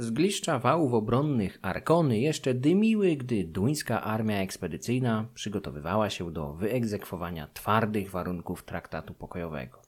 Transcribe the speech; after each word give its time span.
Z 0.00 0.10
gliszcza 0.10 0.58
wałów 0.58 0.94
obronnych 0.94 1.58
Arkony 1.62 2.18
jeszcze 2.18 2.54
dymiły, 2.54 3.16
gdy 3.16 3.44
duńska 3.44 4.02
armia 4.02 4.36
ekspedycyjna 4.36 5.28
przygotowywała 5.34 6.10
się 6.10 6.32
do 6.32 6.52
wyegzekwowania 6.52 7.48
twardych 7.54 8.10
warunków 8.10 8.62
traktatu 8.62 9.14
pokojowego. 9.14 9.82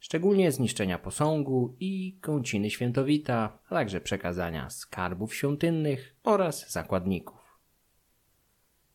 Szczególnie 0.00 0.52
zniszczenia 0.52 0.98
posągu 0.98 1.76
i 1.80 2.18
kąciny 2.20 2.70
świętowita, 2.70 3.58
a 3.68 3.74
także 3.74 4.00
przekazania 4.00 4.70
skarbów 4.70 5.34
świątynnych 5.34 6.16
oraz 6.24 6.72
zakładników. 6.72 7.43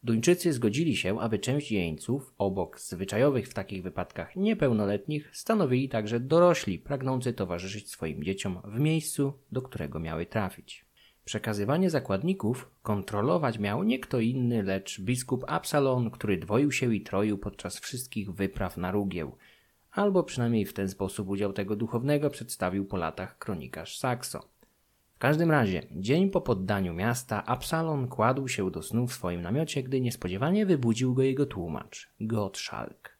Duńczycy 0.03 0.53
zgodzili 0.53 0.95
się, 0.95 1.19
aby 1.19 1.39
część 1.39 1.71
jeńców, 1.71 2.33
obok 2.37 2.79
zwyczajowych 2.79 3.47
w 3.47 3.53
takich 3.53 3.83
wypadkach 3.83 4.35
niepełnoletnich, 4.35 5.29
stanowili 5.33 5.89
także 5.89 6.19
dorośli, 6.19 6.79
pragnący 6.79 7.33
towarzyszyć 7.33 7.91
swoim 7.91 8.23
dzieciom 8.23 8.61
w 8.63 8.79
miejscu, 8.79 9.33
do 9.51 9.61
którego 9.61 9.99
miały 9.99 10.25
trafić. 10.25 10.85
Przekazywanie 11.25 11.89
zakładników 11.89 12.71
kontrolować 12.81 13.59
miał 13.59 13.83
nie 13.83 13.99
kto 13.99 14.19
inny, 14.19 14.63
lecz 14.63 15.01
biskup 15.01 15.45
Absalon, 15.47 16.11
który 16.11 16.37
dwoił 16.37 16.71
się 16.71 16.95
i 16.95 17.01
troił 17.01 17.37
podczas 17.37 17.79
wszystkich 17.79 18.31
wypraw 18.31 18.77
na 18.77 18.91
Rugieł, 18.91 19.35
albo 19.91 20.23
przynajmniej 20.23 20.65
w 20.65 20.73
ten 20.73 20.89
sposób 20.89 21.29
udział 21.29 21.53
tego 21.53 21.75
duchownego 21.75 22.29
przedstawił 22.29 22.85
po 22.85 22.97
latach 22.97 23.37
kronikarz 23.37 23.97
Saxo. 23.97 24.58
W 25.19 25.21
każdym 25.21 25.51
razie, 25.51 25.83
dzień 25.91 26.29
po 26.29 26.41
poddaniu 26.41 26.93
miasta, 26.93 27.45
Absalon 27.45 28.07
kładł 28.07 28.47
się 28.47 28.71
do 28.71 28.83
snu 28.83 29.07
w 29.07 29.13
swoim 29.13 29.41
namiocie, 29.41 29.83
gdy 29.83 30.01
niespodziewanie 30.01 30.65
wybudził 30.65 31.13
go 31.13 31.23
jego 31.23 31.45
tłumacz, 31.45 32.09
Gottschalk. 32.21 33.17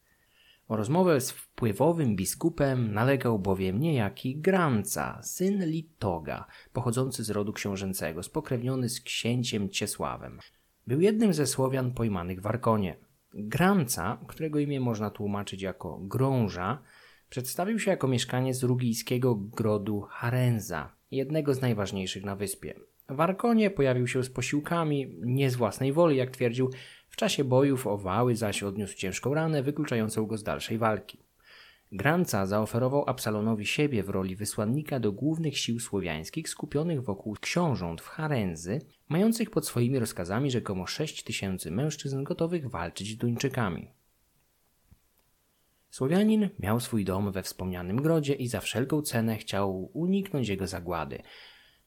O 0.68 0.76
rozmowę 0.76 1.20
z 1.20 1.30
wpływowym 1.30 2.16
biskupem 2.16 2.92
nalegał 2.94 3.38
bowiem 3.38 3.80
niejaki 3.80 4.36
Granca, 4.36 5.22
syn 5.22 5.64
Litoga, 5.66 6.46
pochodzący 6.72 7.24
z 7.24 7.30
rodu 7.30 7.52
książęcego, 7.52 8.22
spokrewniony 8.22 8.88
z 8.88 9.00
księciem 9.00 9.68
Ciesławem. 9.68 10.38
Był 10.86 11.00
jednym 11.00 11.32
ze 11.32 11.46
Słowian 11.46 11.92
pojmanych 11.92 12.40
w 12.40 12.46
Arkonie. 12.46 12.96
Granca, 13.34 14.18
którego 14.26 14.58
imię 14.58 14.80
można 14.80 15.10
tłumaczyć 15.10 15.62
jako 15.62 15.98
Grąża, 15.98 16.82
przedstawił 17.30 17.78
się 17.78 17.90
jako 17.90 18.08
mieszkaniec 18.08 18.62
rugijskiego 18.62 19.34
grodu 19.34 20.00
Harenza, 20.00 20.99
jednego 21.10 21.54
z 21.54 21.60
najważniejszych 21.60 22.24
na 22.24 22.36
wyspie. 22.36 22.74
W 23.08 23.20
Arkonie 23.20 23.70
pojawił 23.70 24.06
się 24.06 24.24
z 24.24 24.30
posiłkami, 24.30 25.16
nie 25.20 25.50
z 25.50 25.56
własnej 25.56 25.92
woli, 25.92 26.16
jak 26.16 26.30
twierdził, 26.30 26.70
w 27.08 27.16
czasie 27.16 27.44
bojów 27.44 27.86
o 27.86 27.98
wały 27.98 28.36
zaś 28.36 28.62
odniósł 28.62 28.96
ciężką 28.96 29.34
ranę, 29.34 29.62
wykluczającą 29.62 30.26
go 30.26 30.38
z 30.38 30.42
dalszej 30.42 30.78
walki. 30.78 31.18
Granca 31.92 32.46
zaoferował 32.46 33.04
Absalonowi 33.06 33.66
siebie 33.66 34.02
w 34.02 34.08
roli 34.08 34.36
wysłannika 34.36 35.00
do 35.00 35.12
głównych 35.12 35.58
sił 35.58 35.80
słowiańskich 35.80 36.48
skupionych 36.48 37.02
wokół 37.02 37.36
książąt 37.40 38.00
w 38.00 38.08
Harenzy, 38.08 38.80
mających 39.08 39.50
pod 39.50 39.66
swoimi 39.66 39.98
rozkazami 39.98 40.50
rzekomo 40.50 40.86
6 40.86 41.22
tysięcy 41.22 41.70
mężczyzn 41.70 42.22
gotowych 42.22 42.70
walczyć 42.70 43.12
z 43.12 43.16
Duńczykami. 43.16 43.88
Słowianin 45.90 46.48
miał 46.58 46.80
swój 46.80 47.04
dom 47.04 47.32
we 47.32 47.42
wspomnianym 47.42 48.02
grodzie 48.02 48.34
i 48.34 48.48
za 48.48 48.60
wszelką 48.60 49.02
cenę 49.02 49.36
chciał 49.36 49.90
uniknąć 49.92 50.48
jego 50.48 50.66
zagłady. 50.66 51.22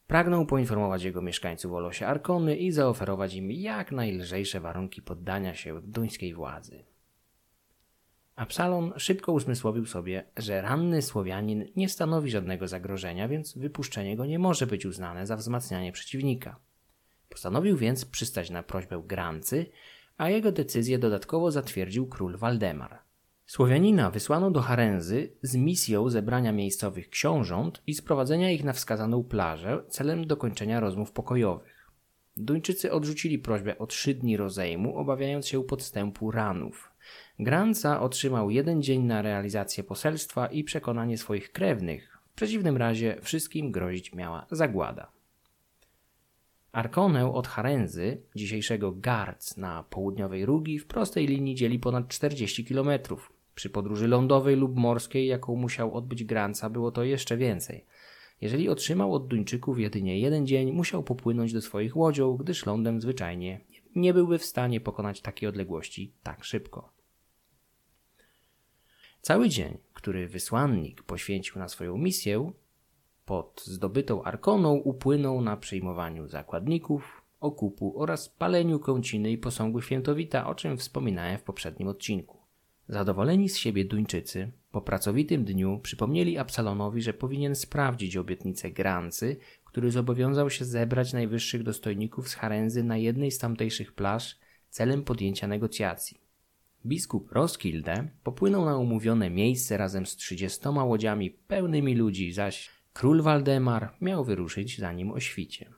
Pragnął 0.08 0.46
poinformować 0.46 1.04
jego 1.04 1.22
mieszkańców 1.22 1.74
o 1.74 1.80
losie 1.80 2.08
Arkony 2.08 2.56
i 2.56 2.72
zaoferować 2.72 3.34
im 3.34 3.52
jak 3.52 3.92
najlżejsze 3.92 4.60
warunki 4.60 5.02
poddania 5.02 5.56
się 5.56 5.82
duńskiej 5.82 6.34
władzy. 6.34 6.84
Absalon 8.36 8.94
szybko 8.98 9.32
usmysłowił 9.32 9.86
sobie, 9.86 10.24
że 10.38 10.62
ranny 10.62 11.02
Słowianin 11.02 11.66
nie 11.76 11.90
stanowi 11.90 12.32
żadnego 12.32 12.68
zagrożenia, 12.68 13.28
więc 13.28 13.58
wypuszczenie 13.58 14.18
go 14.18 14.26
nie 14.26 14.40
może 14.40 14.68
być 14.68 14.86
uznane 14.86 15.28
za 15.28 15.38
wzmacnianie 15.38 15.92
przeciwnika. 15.92 16.60
Postanowił 17.30 17.78
więc 17.78 18.06
przystać 18.06 18.50
na 18.50 18.64
prośbę 18.64 19.04
Grancy, 19.06 19.66
a 20.18 20.30
jego 20.30 20.52
decyzję 20.52 21.00
dodatkowo 21.00 21.52
zatwierdził 21.52 22.08
król 22.08 22.38
Waldemar. 22.38 23.03
Słowianina 23.46 24.12
wysłano 24.12 24.52
do 24.52 24.62
Harenzy 24.62 25.34
z 25.42 25.56
misją 25.56 26.10
zebrania 26.10 26.52
miejscowych 26.52 27.10
książąt 27.10 27.82
i 27.88 27.94
sprowadzenia 27.94 28.52
ich 28.52 28.64
na 28.64 28.74
wskazaną 28.74 29.24
plażę 29.24 29.84
celem 29.90 30.28
dokończenia 30.28 30.80
rozmów 30.80 31.12
pokojowych. 31.12 31.92
Duńczycy 32.38 32.92
odrzucili 32.92 33.40
prośbę 33.40 33.78
o 33.78 33.88
trzy 33.88 34.14
dni 34.14 34.38
rozejmu, 34.38 34.98
obawiając 34.98 35.48
się 35.48 35.64
podstępu 35.64 36.32
ranów. 36.32 36.92
Granca 37.40 38.02
otrzymał 38.02 38.50
jeden 38.50 38.84
dzień 38.84 39.02
na 39.02 39.22
realizację 39.22 39.84
poselstwa 39.84 40.48
i 40.48 40.64
przekonanie 40.64 41.18
swoich 41.18 41.52
krewnych. 41.52 42.18
W 42.32 42.36
przeciwnym 42.36 42.78
razie 42.78 43.18
wszystkim 43.22 43.72
grozić 43.72 44.14
miała 44.14 44.46
zagłada. 44.52 45.12
Arkonę 46.74 47.34
od 47.34 47.48
Harenzy, 47.48 48.22
dzisiejszego 48.36 48.92
Garc 48.92 49.58
na 49.58 49.84
południowej 49.84 50.46
Rugi, 50.46 50.80
w 50.80 50.88
prostej 50.88 51.28
linii 51.28 51.56
dzieli 51.56 51.80
ponad 51.80 52.08
40 52.08 52.66
kilometrów. 52.66 53.34
Przy 53.56 53.70
podróży 53.70 54.08
lądowej 54.08 54.56
lub 54.56 54.76
morskiej, 54.76 55.28
jaką 55.28 55.56
musiał 55.56 55.94
odbyć 55.98 56.24
Granca, 56.24 56.70
było 56.70 56.92
to 56.92 57.04
jeszcze 57.04 57.38
więcej. 57.38 57.86
Jeżeli 58.42 58.70
otrzymał 58.70 59.14
od 59.14 59.28
Duńczyków 59.28 59.80
jedynie 59.80 60.20
jeden 60.20 60.48
dzień, 60.48 60.72
musiał 60.72 61.04
popłynąć 61.04 61.54
do 61.54 61.62
swoich 61.62 61.98
łodzią, 61.98 62.38
gdyż 62.38 62.66
lądem 62.66 63.02
zwyczajnie 63.02 63.62
nie 63.96 64.14
byłby 64.14 64.38
w 64.38 64.46
stanie 64.46 64.82
pokonać 64.82 65.22
takiej 65.22 65.50
odległości 65.50 66.14
tak 66.24 66.44
szybko. 66.44 66.94
Cały 69.22 69.50
dzień, 69.50 69.78
który 69.94 70.28
wysłannik 70.28 71.04
poświęcił 71.04 71.60
na 71.60 71.68
swoją 71.68 71.98
misję, 71.98 72.52
pod 73.26 73.64
zdobytą 73.66 74.24
Arkoną 74.24 74.74
upłynął 74.74 75.42
na 75.42 75.58
przyjmowaniu 75.58 76.28
zakładników, 76.28 77.22
okupu 77.40 78.00
oraz 78.02 78.30
paleniu 78.30 78.80
kąciny 78.80 79.32
i 79.32 79.38
posągu 79.38 79.82
świętowita, 79.82 80.48
o 80.48 80.56
czym 80.56 80.78
wspominałem 80.78 81.38
w 81.38 81.44
poprzednim 81.44 81.88
odcinku. 81.88 82.38
Zadowoleni 82.88 83.50
z 83.50 83.58
siebie 83.58 83.86
Duńczycy 83.86 84.52
po 84.72 84.82
pracowitym 84.82 85.46
dniu 85.46 85.80
przypomnieli 85.84 86.38
Absalonowi, 86.38 87.02
że 87.02 87.14
powinien 87.14 87.56
sprawdzić 87.56 88.18
obietnicę 88.18 88.72
Grancy, 88.72 89.38
który 89.66 89.92
zobowiązał 89.92 90.50
się 90.50 90.66
zebrać 90.66 91.14
najwyższych 91.14 91.64
dostojników 91.64 92.30
z 92.30 92.34
Harenzy 92.34 92.84
na 92.84 92.98
jednej 92.98 93.32
z 93.32 93.38
tamtejszych 93.38 93.94
plaż 93.94 94.40
celem 94.70 95.04
podjęcia 95.04 95.48
negocjacji. 95.48 96.18
Biskup 96.86 97.32
Roskilde 97.32 98.08
popłynął 98.24 98.66
na 98.66 98.78
umówione 98.78 99.30
miejsce 99.30 99.78
razem 99.78 100.06
z 100.06 100.16
trzydziestoma 100.16 100.84
łodziami 100.84 101.32
pełnymi 101.32 101.96
ludzi, 101.96 102.34
zaś 102.34 102.70
król 102.94 103.22
Waldemar 103.22 103.96
miał 104.02 104.24
wyruszyć 104.24 104.80
za 104.80 104.94
nim 104.94 105.12
o 105.12 105.20
świcie. 105.20 105.70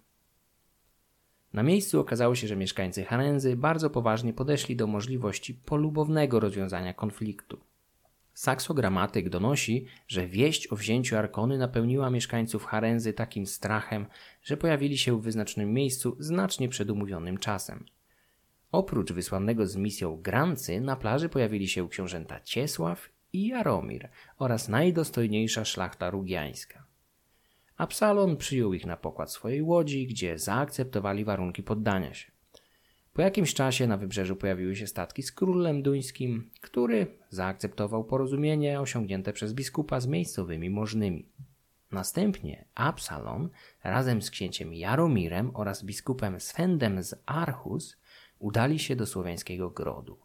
Na 1.54 1.64
miejscu 1.64 2.00
okazało 2.00 2.36
się, 2.36 2.48
że 2.48 2.56
mieszkańcy 2.56 3.04
Harenzy 3.04 3.56
bardzo 3.56 3.90
poważnie 3.90 4.34
podeszli 4.34 4.76
do 4.76 4.88
możliwości 4.88 5.54
polubownego 5.54 6.40
rozwiązania 6.40 6.94
konfliktu. 6.94 7.60
Saksogramatyk 8.34 9.30
donosi, 9.30 9.86
że 10.08 10.28
wieść 10.28 10.68
o 10.68 10.76
wzięciu 10.76 11.18
Arkony 11.18 11.58
napełniła 11.58 12.10
mieszkańców 12.10 12.66
Harenzy 12.66 13.14
takim 13.14 13.46
strachem, 13.48 14.06
że 14.44 14.58
pojawili 14.58 14.98
się 14.98 15.20
w 15.20 15.24
wyznaczonym 15.24 15.74
miejscu 15.74 16.16
znacznie 16.20 16.70
przed 16.70 16.90
umówionym 16.90 17.38
czasem. 17.38 17.86
Oprócz 18.72 19.12
wysłanego 19.12 19.68
z 19.68 19.76
misją 19.76 20.22
Grancy 20.22 20.82
na 20.82 20.96
plaży 20.96 21.30
pojawili 21.30 21.68
się 21.68 21.90
książęta 21.90 22.40
Ciesław 22.40 23.10
i 23.34 23.48
Jaromir 23.48 24.10
oraz 24.38 24.70
najdostojniejsza 24.70 25.66
szlachta 25.66 26.10
rugiańska. 26.10 26.85
Absalon 27.78 28.38
przyjął 28.38 28.74
ich 28.74 28.86
na 28.86 28.98
pokład 28.98 29.32
swojej 29.32 29.62
łodzi, 29.62 30.08
gdzie 30.08 30.40
zaakceptowali 30.40 31.26
warunki 31.26 31.64
poddania 31.64 32.14
się. 32.14 32.32
Po 33.14 33.22
jakimś 33.22 33.54
czasie 33.54 33.88
na 33.88 33.98
wybrzeżu 33.98 34.36
pojawiły 34.36 34.76
się 34.76 34.88
statki 34.88 35.24
z 35.24 35.32
królem 35.32 35.84
duńskim, 35.84 36.50
który 36.62 37.08
zaakceptował 37.30 38.04
porozumienie 38.04 38.82
osiągnięte 38.82 39.34
przez 39.34 39.54
biskupa 39.54 40.00
z 40.00 40.08
miejscowymi 40.08 40.70
możnymi. 40.70 41.30
Następnie 41.92 42.66
Absalon 42.76 43.50
razem 43.84 44.22
z 44.22 44.32
księciem 44.32 44.74
Jaromirem 44.74 45.52
oraz 45.54 45.84
biskupem 45.84 46.40
Swendem 46.40 47.04
z 47.04 47.16
Archus 47.26 47.98
udali 48.40 48.80
się 48.80 48.96
do 48.96 49.06
słowiańskiego 49.06 49.70
grodu. 49.70 50.20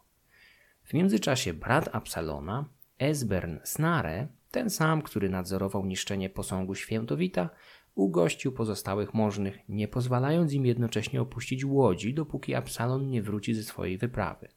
W 0.83 0.93
międzyczasie 0.93 1.53
brat 1.53 1.89
Absalona, 1.95 2.65
Esbern 2.99 3.57
Snare, 3.63 4.27
ten 4.51 4.69
sam, 4.69 5.01
który 5.01 5.29
nadzorował 5.29 5.85
niszczenie 5.85 6.29
posągu 6.29 6.75
świętowita, 6.75 7.49
ugościł 7.95 8.51
pozostałych 8.51 9.13
możnych, 9.13 9.59
nie 9.69 9.87
pozwalając 9.87 10.53
im 10.53 10.65
jednocześnie 10.65 11.21
opuścić 11.21 11.65
łodzi, 11.65 12.13
dopóki 12.13 12.55
Absalon 12.55 13.09
nie 13.09 13.21
wróci 13.21 13.53
ze 13.53 13.63
swojej 13.63 13.97
wyprawy. 13.97 14.47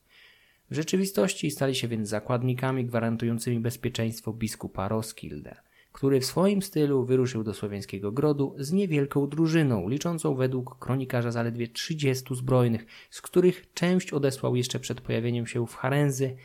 W 0.70 0.74
rzeczywistości 0.74 1.50
stali 1.50 1.74
się 1.74 1.88
więc 1.88 2.08
zakładnikami 2.08 2.84
gwarantującymi 2.84 3.60
bezpieczeństwo 3.60 4.32
biskupa 4.32 4.88
Roskilde, 4.88 5.56
który 5.92 6.20
w 6.20 6.24
swoim 6.24 6.62
stylu 6.62 7.04
wyruszył 7.04 7.44
do 7.44 7.54
słowiańskiego 7.54 8.12
grodu 8.12 8.54
z 8.58 8.72
niewielką 8.72 9.28
drużyną, 9.28 9.88
liczącą 9.88 10.34
według 10.34 10.78
kronikarza 10.78 11.30
zaledwie 11.30 11.68
30 11.68 12.34
zbrojnych, 12.34 12.86
z 13.10 13.22
których 13.22 13.72
część 13.74 14.12
odesłał 14.12 14.56
jeszcze 14.56 14.80
przed 14.80 15.00
pojawieniem 15.00 15.46
się 15.46 15.66
w 15.66 15.74
Harenzy, 15.74 16.36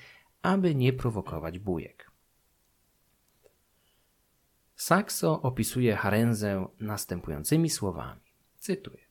aby 0.42 0.76
nie 0.76 0.94
prowokować 0.94 1.60
bujek. 1.60 2.09
Saxo 4.80 5.42
opisuje 5.42 5.96
Harenzę 5.96 6.68
następującymi 6.80 7.70
słowami. 7.70 8.22
Cytuję. 8.58 9.04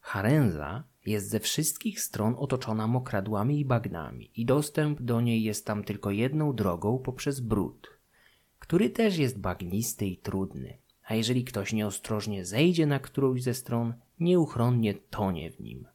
Harenza 0.00 0.84
jest 1.06 1.28
ze 1.28 1.40
wszystkich 1.40 2.00
stron 2.00 2.34
otoczona 2.38 2.86
mokradłami 2.86 3.60
i 3.60 3.64
bagnami 3.64 4.30
i 4.36 4.44
dostęp 4.44 5.02
do 5.02 5.20
niej 5.20 5.42
jest 5.42 5.66
tam 5.66 5.84
tylko 5.84 6.10
jedną 6.10 6.52
drogą 6.52 6.98
poprzez 6.98 7.40
brud, 7.40 7.98
który 8.58 8.90
też 8.90 9.18
jest 9.18 9.38
bagnisty 9.38 10.06
i 10.06 10.16
trudny, 10.16 10.78
a 11.04 11.14
jeżeli 11.14 11.44
ktoś 11.44 11.72
nieostrożnie 11.72 12.44
zejdzie 12.44 12.86
na 12.86 12.98
którąś 12.98 13.42
ze 13.42 13.54
stron, 13.54 13.94
nieuchronnie 14.20 14.94
tonie 14.94 15.50
w 15.50 15.60
nim. 15.60 15.86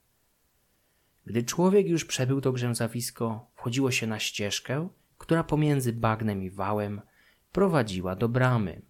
Gdy 1.25 1.44
człowiek 1.44 1.88
już 1.88 2.05
przebył 2.05 2.41
to 2.41 2.51
grzęzawisko, 2.51 3.47
wchodziło 3.55 3.91
się 3.91 4.07
na 4.07 4.19
ścieżkę, 4.19 4.89
która 5.17 5.44
pomiędzy 5.44 5.94
bagnem 5.94 6.44
i 6.44 6.50
wałem 6.50 7.01
prowadziła 7.51 8.15
do 8.15 8.29
bramy. 8.29 8.81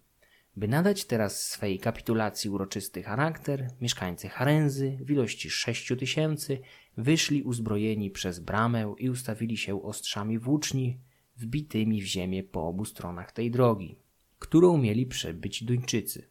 By 0.56 0.68
nadać 0.68 1.04
teraz 1.04 1.48
swej 1.48 1.78
kapitulacji 1.78 2.50
uroczysty 2.50 3.02
charakter, 3.02 3.70
mieszkańcy 3.80 4.28
Harenzy 4.28 4.98
w 5.00 5.10
ilości 5.10 5.50
sześciu 5.50 5.96
tysięcy 5.96 6.58
wyszli 6.96 7.42
uzbrojeni 7.42 8.10
przez 8.10 8.38
bramę 8.38 8.94
i 8.98 9.10
ustawili 9.10 9.56
się 9.56 9.82
ostrzami 9.82 10.38
włóczni 10.38 10.98
wbitymi 11.36 12.02
w 12.02 12.04
ziemię 12.04 12.42
po 12.42 12.68
obu 12.68 12.84
stronach 12.84 13.32
tej 13.32 13.50
drogi, 13.50 13.98
którą 14.38 14.78
mieli 14.78 15.06
przebyć 15.06 15.64
Duńczycy. 15.64 16.28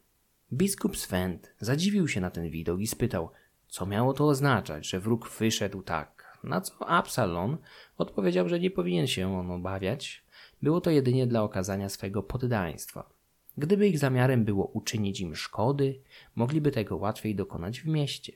Biskup 0.52 0.96
Swent 0.96 1.54
zadziwił 1.60 2.08
się 2.08 2.20
na 2.20 2.30
ten 2.30 2.50
widok 2.50 2.80
i 2.80 2.86
spytał, 2.86 3.30
co 3.68 3.86
miało 3.86 4.12
to 4.12 4.28
oznaczać, 4.28 4.88
że 4.88 5.00
wróg 5.00 5.30
wyszedł 5.30 5.82
tak. 5.82 6.38
Na 6.44 6.60
co 6.60 6.88
Absalon 6.88 7.56
odpowiedział, 7.98 8.48
że 8.48 8.60
nie 8.60 8.70
powinien 8.70 9.06
się 9.06 9.38
on 9.38 9.50
obawiać. 9.50 10.24
Było 10.62 10.80
to 10.80 10.90
jedynie 10.90 11.26
dla 11.26 11.42
okazania 11.42 11.88
swego 11.88 12.22
poddaństwa. 12.22 13.13
Gdyby 13.58 13.88
ich 13.88 13.98
zamiarem 13.98 14.44
było 14.44 14.66
uczynić 14.66 15.20
im 15.20 15.36
szkody, 15.36 16.00
mogliby 16.34 16.70
tego 16.70 16.96
łatwiej 16.96 17.34
dokonać 17.34 17.80
w 17.80 17.86
mieście. 17.86 18.32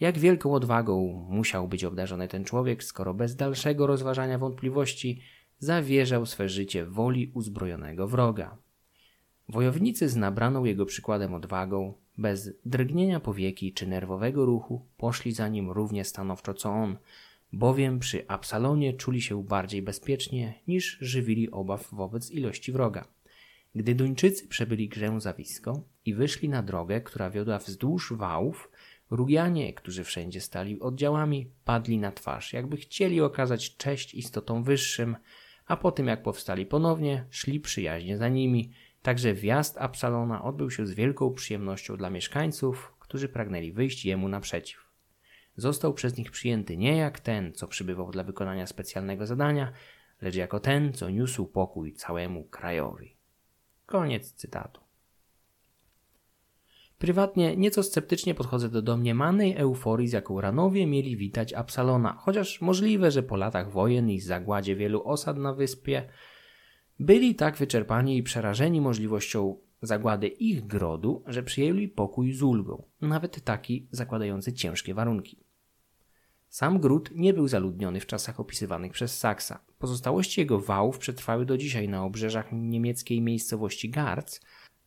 Jak 0.00 0.18
wielką 0.18 0.54
odwagą 0.54 1.26
musiał 1.30 1.68
być 1.68 1.84
obdarzony 1.84 2.28
ten 2.28 2.44
człowiek, 2.44 2.84
skoro 2.84 3.14
bez 3.14 3.36
dalszego 3.36 3.86
rozważania 3.86 4.38
wątpliwości 4.38 5.20
zawierzał 5.58 6.26
swe 6.26 6.48
życie 6.48 6.86
woli 6.86 7.30
uzbrojonego 7.34 8.08
wroga. 8.08 8.56
Wojownicy 9.48 10.08
z 10.08 10.16
nabraną 10.16 10.64
jego 10.64 10.86
przykładem 10.86 11.34
odwagą, 11.34 11.94
bez 12.18 12.50
drgnienia 12.64 13.20
powieki 13.20 13.72
czy 13.72 13.86
nerwowego 13.86 14.44
ruchu, 14.44 14.86
poszli 14.96 15.32
za 15.32 15.48
nim 15.48 15.70
równie 15.70 16.04
stanowczo 16.04 16.54
co 16.54 16.70
on, 16.70 16.96
bowiem 17.52 17.98
przy 17.98 18.28
Absalonie 18.28 18.92
czuli 18.92 19.22
się 19.22 19.44
bardziej 19.44 19.82
bezpiecznie 19.82 20.54
niż 20.68 20.98
żywili 21.00 21.50
obaw 21.50 21.88
wobec 21.92 22.30
ilości 22.30 22.72
wroga. 22.72 23.04
Gdy 23.78 23.94
Duńczycy 23.94 24.48
przebyli 24.48 24.88
grzęzawisko 24.88 25.82
i 26.04 26.14
wyszli 26.14 26.48
na 26.48 26.62
drogę, 26.62 27.00
która 27.00 27.30
wiodła 27.30 27.58
wzdłuż 27.58 28.12
wałów, 28.12 28.70
Rugianie, 29.10 29.74
którzy 29.74 30.04
wszędzie 30.04 30.40
stali 30.40 30.80
oddziałami, 30.80 31.50
padli 31.64 31.98
na 31.98 32.12
twarz, 32.12 32.52
jakby 32.52 32.76
chcieli 32.76 33.20
okazać 33.20 33.76
cześć 33.76 34.14
istotom 34.14 34.64
wyższym, 34.64 35.16
a 35.66 35.76
po 35.76 35.92
tym 35.92 36.06
jak 36.06 36.22
powstali 36.22 36.66
ponownie, 36.66 37.26
szli 37.30 37.60
przyjaźnie 37.60 38.18
za 38.18 38.28
nimi. 38.28 38.72
Także 39.02 39.34
wjazd 39.34 39.78
Absalona 39.78 40.44
odbył 40.44 40.70
się 40.70 40.86
z 40.86 40.92
wielką 40.92 41.34
przyjemnością 41.34 41.96
dla 41.96 42.10
mieszkańców, 42.10 42.94
którzy 42.98 43.28
pragnęli 43.28 43.72
wyjść 43.72 44.04
jemu 44.04 44.28
naprzeciw. 44.28 44.88
Został 45.56 45.94
przez 45.94 46.16
nich 46.16 46.30
przyjęty 46.30 46.76
nie 46.76 46.96
jak 46.96 47.20
ten, 47.20 47.52
co 47.52 47.68
przybywał 47.68 48.10
dla 48.10 48.24
wykonania 48.24 48.66
specjalnego 48.66 49.26
zadania, 49.26 49.72
lecz 50.22 50.34
jako 50.34 50.60
ten, 50.60 50.92
co 50.92 51.10
niósł 51.10 51.46
pokój 51.46 51.92
całemu 51.92 52.44
krajowi. 52.44 53.17
Koniec 53.88 54.32
cytatu. 54.32 54.80
Prywatnie 56.98 57.56
nieco 57.56 57.82
sceptycznie 57.82 58.34
podchodzę 58.34 58.68
do 58.68 58.82
domniemanej 58.82 59.56
euforii, 59.56 60.08
z 60.08 60.12
jaką 60.12 60.40
Ranowie 60.40 60.86
mieli 60.86 61.16
witać 61.16 61.52
Absalona, 61.52 62.16
chociaż 62.20 62.60
możliwe, 62.60 63.10
że 63.10 63.22
po 63.22 63.36
latach 63.36 63.72
wojen 63.72 64.10
i 64.10 64.20
zagładzie 64.20 64.76
wielu 64.76 65.08
osad 65.08 65.38
na 65.38 65.54
wyspie 65.54 66.08
byli 66.98 67.34
tak 67.34 67.56
wyczerpani 67.56 68.16
i 68.16 68.22
przerażeni 68.22 68.80
możliwością 68.80 69.56
zagłady 69.82 70.28
ich 70.28 70.66
grodu, 70.66 71.24
że 71.26 71.42
przyjęli 71.42 71.88
pokój 71.88 72.32
z 72.32 72.42
ulgą, 72.42 72.84
nawet 73.00 73.44
taki 73.44 73.88
zakładający 73.90 74.52
ciężkie 74.52 74.94
warunki. 74.94 75.44
Sam 76.48 76.78
gród 76.80 77.10
nie 77.14 77.34
był 77.34 77.48
zaludniony 77.48 78.00
w 78.00 78.06
czasach 78.06 78.40
opisywanych 78.40 78.92
przez 78.92 79.18
Saksa. 79.18 79.67
Pozostałości 79.78 80.40
jego 80.40 80.60
wałów 80.60 80.98
przetrwały 80.98 81.46
do 81.46 81.58
dzisiaj 81.58 81.88
na 81.88 82.04
obrzeżach 82.04 82.48
niemieckiej 82.52 83.20
miejscowości 83.20 83.90
Garz, 83.90 84.40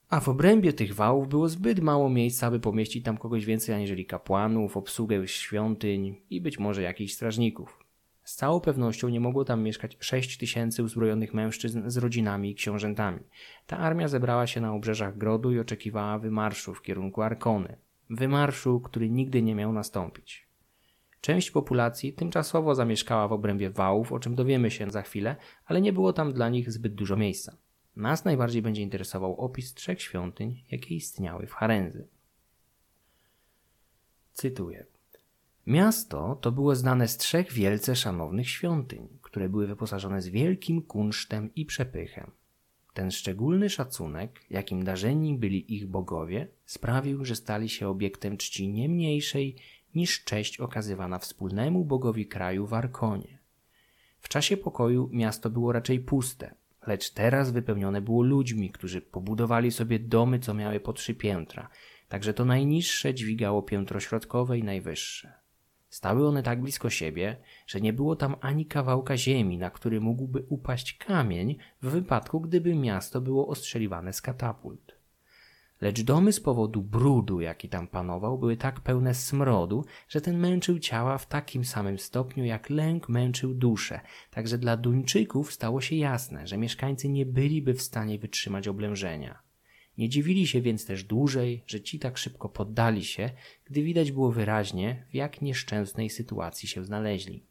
a 0.10 0.20
w 0.20 0.30
obrębie 0.30 0.74
tych 0.74 0.96
wałów 0.96 1.28
było 1.28 1.50
zbyt 1.50 1.80
mało 1.80 2.10
miejsca, 2.10 2.48
aby 2.48 2.60
pomieścić 2.60 3.06
tam 3.06 3.18
kogoś 3.18 3.46
więcej 3.46 3.76
aniżeli 3.76 4.06
kapłanów, 4.06 4.78
obsługę 4.78 5.28
świątyń 5.28 6.16
i 6.30 6.42
być 6.42 6.60
może 6.60 6.82
jakichś 6.82 7.14
strażników. 7.14 7.80
Z 8.24 8.36
całą 8.36 8.60
pewnością 8.60 9.10
nie 9.10 9.20
mogło 9.20 9.46
tam 9.46 9.64
mieszkać 9.64 9.98
sześć 10.00 10.38
tysięcy 10.38 10.84
uzbrojonych 10.84 11.34
mężczyzn 11.34 11.82
z 11.90 11.98
rodzinami 11.98 12.52
i 12.52 12.56
książętami. 12.56 13.20
Ta 13.68 13.78
armia 13.78 14.08
zebrała 14.08 14.48
się 14.48 14.62
na 14.62 14.74
obrzeżach 14.74 15.18
grodu 15.18 15.52
i 15.52 15.60
oczekiwała 15.60 16.20
wymarszu 16.20 16.74
w 16.74 16.82
kierunku 16.82 17.22
Arkony. 17.22 17.78
Wymarszu, 18.10 18.80
który 18.80 19.10
nigdy 19.10 19.42
nie 19.42 19.56
miał 19.56 19.74
nastąpić. 19.74 20.51
Część 21.22 21.52
populacji 21.52 22.14
tymczasowo 22.14 22.76
zamieszkała 22.76 23.28
w 23.28 23.34
obrębie 23.34 23.70
wałów, 23.70 24.12
o 24.12 24.20
czym 24.20 24.36
dowiemy 24.36 24.72
się 24.72 24.92
za 24.92 25.02
chwilę, 25.02 25.36
ale 25.66 25.82
nie 25.82 25.94
było 25.94 26.14
tam 26.14 26.34
dla 26.34 26.50
nich 26.50 26.72
zbyt 26.72 26.96
dużo 26.96 27.18
miejsca. 27.18 27.58
Nas 27.96 28.26
najbardziej 28.26 28.62
będzie 28.62 28.82
interesował 28.82 29.36
opis 29.36 29.74
trzech 29.74 30.02
świątyń, 30.02 30.64
jakie 30.72 30.96
istniały 30.96 31.48
w 31.48 31.54
Harenzy. 31.54 32.08
Cytuję. 34.34 34.86
Miasto 35.68 36.38
to 36.42 36.52
było 36.52 36.76
znane 36.76 37.08
z 37.08 37.18
trzech 37.18 37.54
wielce 37.54 37.96
szanownych 37.96 38.50
świątyń, 38.50 39.08
które 39.22 39.50
były 39.50 39.68
wyposażone 39.68 40.22
z 40.22 40.28
wielkim 40.28 40.82
kunsztem 40.82 41.56
i 41.56 41.66
przepychem. 41.66 42.32
Ten 42.94 43.12
szczególny 43.12 43.70
szacunek, 43.70 44.46
jakim 44.50 44.84
darzeni 44.84 45.38
byli 45.38 45.76
ich 45.76 45.88
bogowie, 45.88 46.48
sprawił, 46.66 47.26
że 47.26 47.36
stali 47.36 47.70
się 47.70 47.88
obiektem 47.88 48.38
czci 48.38 48.70
nie 48.70 48.90
mniejszej 48.90 49.56
niż 49.96 50.24
cześć 50.24 50.60
okazywana 50.60 51.20
wspólnemu 51.20 51.86
bogowi 51.86 52.28
kraju 52.28 52.68
w 52.68 52.74
Arkonie. 52.74 53.38
W 54.20 54.30
czasie 54.30 54.58
pokoju 54.58 55.10
miasto 55.14 55.50
było 55.50 55.72
raczej 55.72 56.00
puste, 56.00 56.56
lecz 56.88 57.10
teraz 57.10 57.52
wypełnione 57.52 58.02
było 58.02 58.24
ludźmi, 58.24 58.70
którzy 58.70 59.02
pobudowali 59.02 59.72
sobie 59.72 60.00
domy, 60.00 60.40
co 60.40 60.54
miały 60.54 60.80
po 60.80 60.94
trzy 60.94 61.16
piętra, 61.16 61.70
także 62.10 62.34
to 62.34 62.46
najniższe 62.46 63.14
dźwigało 63.14 63.64
piętro 63.64 64.00
środkowe 64.00 64.58
i 64.58 64.64
najwyższe. 64.64 65.34
Stały 65.90 66.28
one 66.28 66.44
tak 66.44 66.62
blisko 66.62 66.90
siebie, 66.90 67.38
że 67.68 67.82
nie 67.82 67.94
było 67.94 68.16
tam 68.16 68.36
ani 68.42 68.66
kawałka 68.66 69.18
ziemi, 69.18 69.58
na 69.58 69.70
który 69.70 70.02
mógłby 70.02 70.46
upaść 70.50 70.98
kamień 70.98 71.58
w 71.82 71.90
wypadku, 71.90 72.42
gdyby 72.42 72.76
miasto 72.76 73.22
było 73.22 73.48
ostrzeliwane 73.48 74.14
z 74.14 74.22
katapult. 74.22 75.01
Lecz 75.82 76.02
domy 76.02 76.34
z 76.34 76.40
powodu 76.40 76.82
brudu, 76.82 77.42
jaki 77.42 77.70
tam 77.70 77.88
panował, 77.88 78.38
były 78.38 78.58
tak 78.58 78.80
pełne 78.80 79.14
smrodu, 79.14 79.86
że 80.10 80.22
ten 80.22 80.40
męczył 80.40 80.80
ciała 80.80 81.18
w 81.18 81.28
takim 81.28 81.66
samym 81.66 82.00
stopniu, 82.00 82.46
jak 82.46 82.70
lęk 82.70 83.10
męczył 83.10 83.54
duszę. 83.54 84.00
Także 84.32 84.58
dla 84.58 84.78
Duńczyków 84.78 85.54
stało 85.54 85.82
się 85.82 85.96
jasne, 85.96 86.48
że 86.48 86.58
mieszkańcy 86.58 87.10
nie 87.10 87.26
byliby 87.26 87.74
w 87.74 87.82
stanie 87.82 88.20
wytrzymać 88.20 88.68
oblężenia. 88.68 89.40
Nie 89.98 90.10
dziwili 90.10 90.48
się 90.48 90.62
więc 90.62 90.86
też 90.86 91.04
dłużej, 91.04 91.64
że 91.68 91.82
ci 91.82 92.00
tak 92.00 92.18
szybko 92.18 92.50
poddali 92.50 93.06
się, 93.06 93.30
gdy 93.66 93.84
widać 93.84 94.12
było 94.12 94.32
wyraźnie, 94.32 95.06
w 95.10 95.14
jak 95.14 95.42
nieszczęsnej 95.42 96.10
sytuacji 96.10 96.70
się 96.70 96.86
znaleźli. 96.86 97.46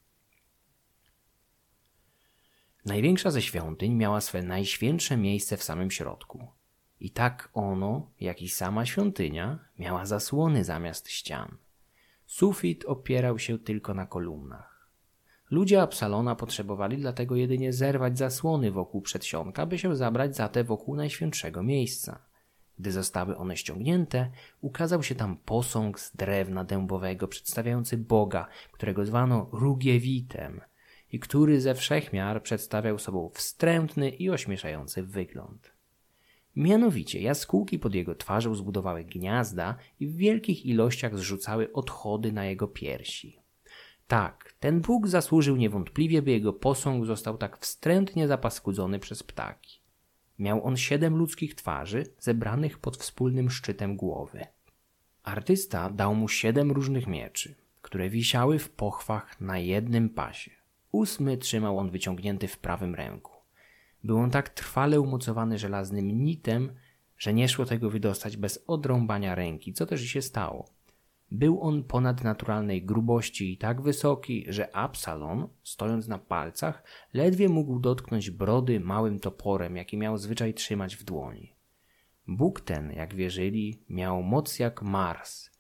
Największa 2.84 3.30
ze 3.30 3.42
świątyń 3.42 3.94
miała 3.94 4.20
swe 4.20 4.42
najświętsze 4.42 5.16
miejsce 5.16 5.56
w 5.56 5.62
samym 5.62 5.90
środku. 5.90 6.60
I 7.00 7.11
tak 7.11 7.50
ono, 7.54 8.11
jak 8.21 8.42
i 8.42 8.49
sama 8.49 8.87
świątynia, 8.87 9.59
miała 9.78 10.07
zasłony 10.07 10.64
zamiast 10.64 11.09
ścian. 11.09 11.57
Sufit 12.26 12.85
opierał 12.85 13.38
się 13.38 13.59
tylko 13.59 13.95
na 13.95 14.07
kolumnach. 14.07 14.90
Ludzie 15.50 15.83
Absalona 15.83 16.35
potrzebowali 16.35 16.97
dlatego 16.97 17.37
jedynie 17.37 17.73
zerwać 17.73 18.19
zasłony 18.19 18.71
wokół 18.71 19.02
przedsionka, 19.02 19.66
by 19.66 19.78
się 19.78 19.97
zabrać 19.97 20.37
za 20.37 20.49
te 20.49 20.64
wokół 20.64 20.97
najświętszego 20.97 21.62
miejsca. 21.62 22.19
Gdy 22.78 22.92
zostały 22.92 23.37
one 23.37 23.57
ściągnięte, 23.57 24.30
ukazał 24.61 25.02
się 25.02 25.14
tam 25.14 25.37
posąg 25.37 26.00
z 26.00 26.16
drewna 26.16 26.64
dębowego 26.64 27.28
przedstawiający 27.28 27.97
Boga, 27.97 28.47
którego 28.73 29.07
zwano 29.07 29.49
Rugiewitem 29.52 30.61
i 31.12 31.21
który 31.21 31.61
ze 31.61 31.75
wszechmiar 31.75 32.42
przedstawiał 32.42 32.99
sobą 32.99 33.30
wstrętny 33.35 34.11
i 34.11 34.30
ośmieszający 34.30 35.02
wygląd. 35.02 35.79
Mianowicie 36.57 37.21
jaskółki 37.21 37.78
pod 37.78 37.95
jego 37.95 38.14
twarzą 38.14 38.54
zbudowały 38.54 39.04
gniazda 39.04 39.76
i 40.00 40.07
w 40.07 40.16
wielkich 40.16 40.66
ilościach 40.66 41.19
zrzucały 41.19 41.73
odchody 41.73 42.33
na 42.33 42.45
jego 42.45 42.69
piersi. 42.69 43.40
Tak, 44.07 44.54
ten 44.61 44.80
Bóg 44.80 45.09
zasłużył 45.09 45.57
niewątpliwie, 45.57 46.23
by 46.23 46.30
jego 46.30 46.52
posąg 46.52 47.07
został 47.07 47.38
tak 47.38 47.59
wstrętnie 47.59 48.28
zapaskudzony 48.28 48.99
przez 48.99 49.23
ptaki. 49.23 49.80
Miał 50.38 50.64
on 50.64 50.76
siedem 50.76 51.16
ludzkich 51.16 51.54
twarzy, 51.54 52.07
zebranych 52.19 52.78
pod 52.78 52.97
wspólnym 52.97 53.50
szczytem 53.50 53.97
głowy. 53.97 54.47
Artysta 55.23 55.90
dał 55.90 56.14
mu 56.14 56.28
siedem 56.28 56.73
różnych 56.73 57.07
mieczy, 57.07 57.54
które 57.83 58.11
wisiały 58.11 58.59
w 58.59 58.71
pochwach 58.71 59.40
na 59.40 59.59
jednym 59.59 60.09
pasie. 60.09 60.50
Ósmy 60.92 61.38
trzymał 61.38 61.78
on 61.78 61.90
wyciągnięty 61.90 62.49
w 62.49 62.59
prawym 62.59 62.95
ręku. 62.95 63.29
Był 64.04 64.19
on 64.19 64.30
tak 64.30 64.49
trwale 64.49 65.00
umocowany 65.00 65.59
żelaznym 65.59 66.25
nitem, 66.25 66.73
że 67.19 67.35
nie 67.35 67.49
szło 67.49 67.64
tego 67.64 67.90
wydostać 67.90 68.37
bez 68.37 68.64
odrąbania 68.66 69.35
ręki, 69.35 69.73
co 69.73 69.87
też 69.87 70.00
się 70.02 70.23
stało. 70.23 70.69
Był 71.30 71.62
on 71.62 71.85
ponadnaturalnej 71.85 72.83
grubości 72.83 73.52
i 73.52 73.59
tak 73.59 73.83
wysoki, 73.83 74.47
że 74.49 74.76
Absalon, 74.76 75.49
stojąc 75.62 76.09
na 76.09 76.19
palcach, 76.19 76.83
ledwie 77.14 77.49
mógł 77.49 77.78
dotknąć 77.78 78.30
brody 78.30 78.80
małym 78.80 79.21
toporem, 79.21 79.76
jaki 79.76 79.97
miał 79.97 80.19
zwyczaj 80.19 80.54
trzymać 80.54 80.97
w 80.97 81.04
dłoni. 81.04 81.54
Bóg 82.28 82.61
ten, 82.61 82.92
jak 82.92 83.14
wierzyli, 83.14 83.83
miał 83.88 84.23
moc 84.23 84.59
jak 84.59 84.83
Mars 84.83 85.50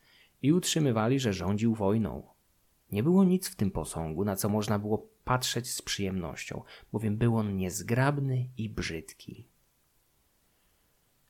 i 0.42 0.52
utrzymywali, 0.52 1.20
że 1.20 1.32
rządził 1.32 1.74
wojną. 1.74 2.22
Nie 2.92 3.02
było 3.02 3.24
nic 3.24 3.48
w 3.48 3.56
tym 3.56 3.70
posągu, 3.70 4.24
na 4.24 4.36
co 4.36 4.48
można 4.48 4.78
było 4.78 5.08
patrzeć 5.30 5.70
z 5.70 5.82
przyjemnością, 5.82 6.62
bowiem 6.92 7.16
był 7.16 7.36
on 7.36 7.56
niezgrabny 7.56 8.48
i 8.56 8.68
brzydki. 8.68 9.48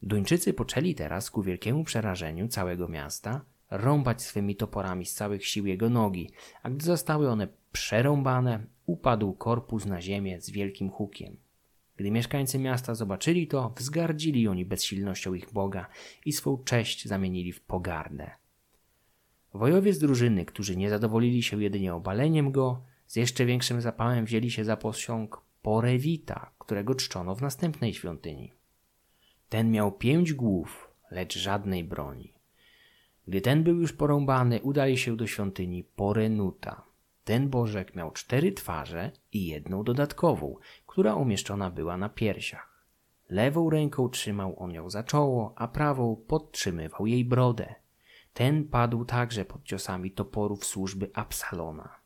Duńczycy 0.03 0.53
poczęli 0.53 0.95
teraz 0.95 1.31
ku 1.31 1.43
wielkiemu 1.43 1.85
przerażeniu 1.85 2.49
całego 2.49 2.89
miasta 2.89 3.45
rąbać 3.71 4.23
swymi 4.23 4.57
toporami 4.57 5.07
z 5.07 5.15
całych 5.15 5.47
sił 5.47 5.67
jego 5.67 5.91
nogi, 5.91 6.31
a 6.63 6.71
gdy 6.71 6.85
zostały 6.85 7.31
one 7.31 7.49
przerąbane, 7.73 8.67
upadł 8.87 9.33
korpus 9.33 9.87
na 9.87 10.03
ziemię 10.03 10.41
z 10.41 10.51
wielkim 10.51 10.91
hukiem. 10.91 11.37
Gdy 11.97 12.11
mieszkańcy 12.11 12.59
miasta 12.59 12.95
zobaczyli 12.95 13.47
to, 13.47 13.75
wzgardzili 13.77 14.49
oni 14.49 14.65
bezsilnością 14.65 15.35
ich 15.35 15.53
Boga 15.53 15.87
i 16.27 16.33
swą 16.33 16.65
cześć 16.65 17.09
zamienili 17.09 17.53
w 17.53 17.61
pogardę. 17.61 18.31
Wojowie 19.55 19.93
z 19.93 19.99
drużyny, 19.99 20.45
którzy 20.45 20.77
nie 20.77 20.91
zadowolili 20.91 21.43
się 21.43 21.63
jedynie 21.63 21.95
obaleniem 21.95 22.53
go, 22.53 22.90
z 23.11 23.17
jeszcze 23.17 23.47
większym 23.47 23.81
zapałem 23.81 24.25
wzięli 24.25 24.51
się 24.51 24.65
za 24.65 24.77
posąg 24.77 25.43
Porewita, 25.63 26.51
którego 26.59 26.95
czczono 26.95 27.35
w 27.35 27.43
następnej 27.43 27.95
świątyni. 27.95 28.53
Ten 29.49 29.71
miał 29.71 29.93
pięć 29.93 30.33
głów, 30.33 30.91
lecz 31.11 31.39
żadnej 31.39 31.85
broni. 31.85 32.35
Gdy 33.29 33.41
ten 33.41 33.63
był 33.63 33.77
już 33.77 33.93
porąbany, 33.93 34.61
udali 34.63 34.99
się 34.99 35.17
do 35.17 35.27
świątyni 35.27 35.85
Porenuta. 35.85 36.83
Ten 37.25 37.49
bożek 37.49 37.95
miał 37.95 38.11
cztery 38.11 38.53
twarze 38.53 39.11
i 39.33 39.47
jedną 39.47 39.85
dodatkową, 39.85 40.57
która 40.87 41.15
umieszczona 41.15 41.71
była 41.71 41.97
na 41.97 42.09
piersiach. 42.09 42.87
Lewą 43.29 43.71
ręką 43.71 44.09
trzymał 44.09 44.55
on 44.59 44.73
ją 44.73 44.91
za 44.91 45.03
czoło, 45.03 45.53
a 45.57 45.69
prawą 45.69 46.17
podtrzymywał 46.27 47.07
jej 47.07 47.25
brodę. 47.25 47.75
Ten 48.35 48.65
padł 48.65 49.05
także 49.05 49.45
pod 49.45 49.65
ciosami 49.65 50.11
toporów 50.11 50.65
służby 50.65 51.11
Absalona. 51.15 52.00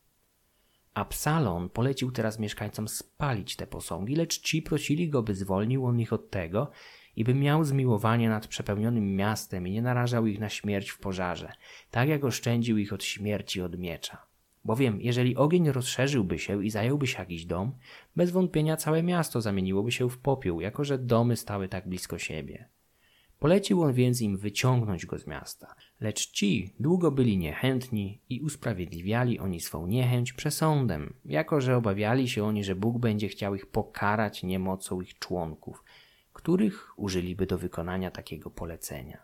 Absalon 0.95 1.69
polecił 1.69 2.11
teraz 2.11 2.39
mieszkańcom 2.39 2.89
spalić 2.89 3.57
te 3.57 3.67
posągi, 3.67 4.17
lecz 4.17 4.41
ci 4.41 4.63
prosili 4.63 5.09
go, 5.09 5.23
by 5.23 5.35
zwolnił 5.35 5.87
on 5.87 6.01
ich 6.01 6.13
od 6.13 6.31
tego 6.31 6.71
i 7.17 7.25
by 7.25 7.35
miał 7.35 7.65
zmiłowanie 7.65 8.29
nad 8.29 8.47
przepełnionym 8.47 9.17
miastem 9.17 9.69
i 9.69 9.71
nie 9.71 9.83
narażał 9.83 10.27
ich 10.27 10.41
na 10.41 10.49
śmierć 10.49 10.91
w 10.91 10.99
pożarze, 10.99 11.53
tak 11.91 12.09
jak 12.09 12.25
oszczędził 12.25 12.79
ich 12.79 12.93
od 12.93 13.05
śmierci 13.05 13.61
od 13.61 13.79
miecza. 13.79 14.27
Bowiem, 14.65 15.01
jeżeli 15.01 15.37
ogień 15.37 15.71
rozszerzyłby 15.71 16.39
się 16.39 16.65
i 16.65 16.71
zająłby 16.71 17.07
się 17.07 17.19
jakiś 17.19 17.47
dom, 17.47 17.73
bez 18.17 18.31
wątpienia 18.31 18.77
całe 18.77 19.03
miasto 19.03 19.41
zamieniłoby 19.41 19.93
się 19.93 20.11
w 20.11 20.19
popiół, 20.19 20.61
jako 20.61 20.85
że 20.85 20.99
domy 20.99 21.37
stały 21.37 21.69
tak 21.69 21.89
blisko 21.89 22.19
siebie. 22.19 22.69
Polecił 23.45 23.83
on 23.83 23.93
więc 23.93 24.21
im 24.21 24.37
wyciągnąć 24.37 25.07
go 25.07 25.19
z 25.19 25.27
miasta, 25.27 25.75
lecz 26.01 26.31
ci 26.31 26.75
długo 26.81 27.11
byli 27.11 27.39
niechętni 27.39 28.21
i 28.29 28.41
usprawiedliwiali 28.41 29.39
oni 29.39 29.61
swą 29.61 29.87
niechęć 29.87 30.33
przesądem, 30.33 31.15
jako 31.25 31.61
że 31.61 31.77
obawiali 31.77 32.29
się 32.29 32.45
oni, 32.45 32.65
że 32.65 32.75
Bóg 32.75 32.99
będzie 32.99 33.29
chciał 33.29 33.55
ich 33.55 33.67
pokarać 33.67 34.43
niemocą 34.43 35.01
ich 35.01 35.19
członków, 35.19 35.85
których 36.33 36.99
użyliby 36.99 37.47
do 37.47 37.59
wykonania 37.59 38.11
takiego 38.11 38.51
polecenia. 38.51 39.23